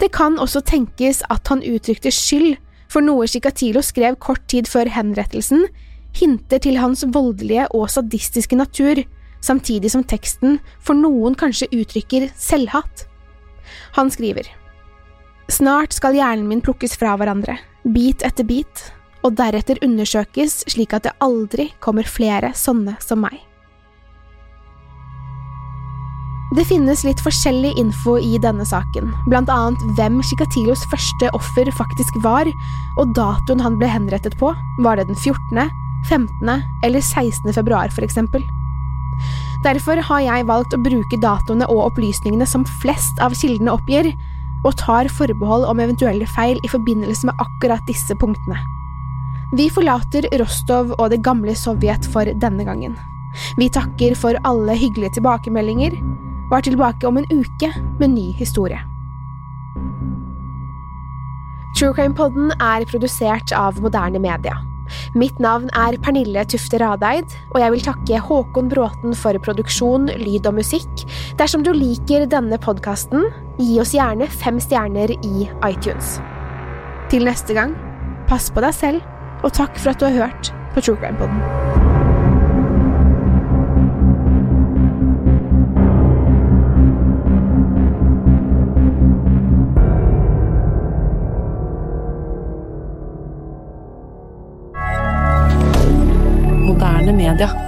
Det 0.00 0.10
kan 0.14 0.38
også 0.40 0.62
tenkes 0.66 1.22
at 1.30 1.48
han 1.48 1.62
uttrykte 1.62 2.12
skyld 2.14 2.56
for 2.90 3.04
noe 3.04 3.28
Chikatilo 3.28 3.82
skrev 3.84 4.16
kort 4.20 4.42
tid 4.50 4.68
før 4.68 4.90
henrettelsen, 4.92 5.66
hinter 6.16 6.60
til 6.64 6.78
hans 6.80 7.04
voldelige 7.14 7.68
og 7.76 7.90
sadistiske 7.92 8.56
natur, 8.58 9.02
samtidig 9.44 9.92
som 9.92 10.04
teksten 10.08 10.58
for 10.82 10.98
noen 10.98 11.36
kanskje 11.38 11.70
uttrykker 11.76 12.30
selvhat. 12.34 13.06
Han 13.96 14.10
skriver 14.10 14.48
Snart 15.48 15.94
skal 15.96 16.16
hjernen 16.16 16.48
min 16.48 16.60
plukkes 16.64 16.96
fra 17.00 17.14
hverandre, 17.16 17.56
bit 17.88 18.24
etter 18.26 18.44
bit, 18.44 18.88
og 19.26 19.36
deretter 19.38 19.80
undersøkes 19.84 20.62
slik 20.70 20.94
at 20.96 21.06
det 21.08 21.16
aldri 21.24 21.70
kommer 21.84 22.06
flere 22.06 22.52
sånne 22.56 22.96
som 23.02 23.22
meg. 23.24 23.38
Det 26.56 26.64
finnes 26.64 27.02
litt 27.04 27.20
forskjellig 27.20 27.74
info 27.76 28.14
i 28.24 28.38
denne 28.40 28.64
saken, 28.64 29.10
blant 29.28 29.50
annet 29.52 29.82
hvem 29.98 30.22
Chikatilos 30.24 30.80
første 30.88 31.28
offer 31.36 31.68
faktisk 31.76 32.16
var, 32.24 32.48
og 32.96 33.12
datoen 33.18 33.60
han 33.60 33.76
ble 33.76 33.90
henrettet 33.92 34.38
på, 34.40 34.54
var 34.80 34.96
det 34.96 35.10
den 35.10 35.18
14., 35.18 35.68
15. 36.08 36.62
eller 36.86 37.04
16. 37.04 37.52
februar 37.52 37.92
for 37.92 38.06
eksempel. 38.06 38.46
Derfor 39.66 40.00
har 40.08 40.24
jeg 40.24 40.48
valgt 40.48 40.72
å 40.72 40.80
bruke 40.80 41.20
datoene 41.20 41.68
og 41.68 41.90
opplysningene 41.90 42.46
som 42.48 42.64
flest 42.80 43.20
av 43.20 43.36
kildene 43.36 43.74
oppgir, 43.74 44.08
og 44.64 44.74
tar 44.80 45.10
forbehold 45.12 45.68
om 45.68 45.84
eventuelle 45.84 46.26
feil 46.32 46.58
i 46.64 46.72
forbindelse 46.72 47.28
med 47.28 47.44
akkurat 47.44 47.84
disse 47.90 48.16
punktene. 48.18 48.56
Vi 49.56 49.70
forlater 49.72 50.26
Rostov 50.42 50.90
og 50.98 51.08
det 51.08 51.22
gamle 51.24 51.54
Sovjet 51.56 52.04
for 52.12 52.28
denne 52.42 52.66
gangen. 52.68 52.98
Vi 53.56 53.70
takker 53.72 54.12
for 54.18 54.36
alle 54.44 54.76
hyggelige 54.76 55.16
tilbakemeldinger, 55.16 55.96
og 56.50 56.56
er 56.58 56.66
tilbake 56.66 57.08
om 57.08 57.16
en 57.20 57.28
uke 57.32 57.70
med 58.00 58.12
ny 58.12 58.28
historie. 58.36 58.80
True 61.78 61.94
Crime 61.94 62.16
Podden 62.16 62.52
er 62.60 62.84
produsert 62.90 63.52
av 63.56 63.80
moderne 63.80 64.20
media. 64.20 64.56
Mitt 65.16 65.36
navn 65.40 65.68
er 65.76 65.96
Pernille 66.00 66.44
Tufte 66.48 66.80
Radeid, 66.80 67.32
og 67.52 67.60
jeg 67.62 67.72
vil 67.72 67.84
takke 67.88 68.22
Håkon 68.24 68.70
Bråten 68.72 69.16
for 69.16 69.36
produksjon, 69.44 70.08
lyd 70.20 70.48
og 70.48 70.58
musikk. 70.60 71.04
Dersom 71.40 71.64
du 71.64 71.72
liker 71.76 72.28
denne 72.28 72.60
podkasten, 72.60 73.28
gi 73.60 73.76
oss 73.80 73.94
gjerne 73.96 74.28
fem 74.32 74.60
stjerner 74.60 75.12
i 75.18 75.48
iTunes. 75.68 76.18
Til 77.12 77.28
neste 77.28 77.56
gang, 77.56 77.76
pass 78.28 78.50
på 78.52 78.64
deg 78.64 78.76
selv, 78.76 79.14
og 79.42 79.52
takk 79.52 79.78
for 79.78 79.90
at 79.90 80.00
du 80.00 80.08
har 80.08 80.26
hørt 80.26 80.54
på 80.74 80.80
True 80.80 80.96
Crime 80.96 81.16
Poden. 81.18 81.42
moderne 96.68 97.12
media. 97.12 97.67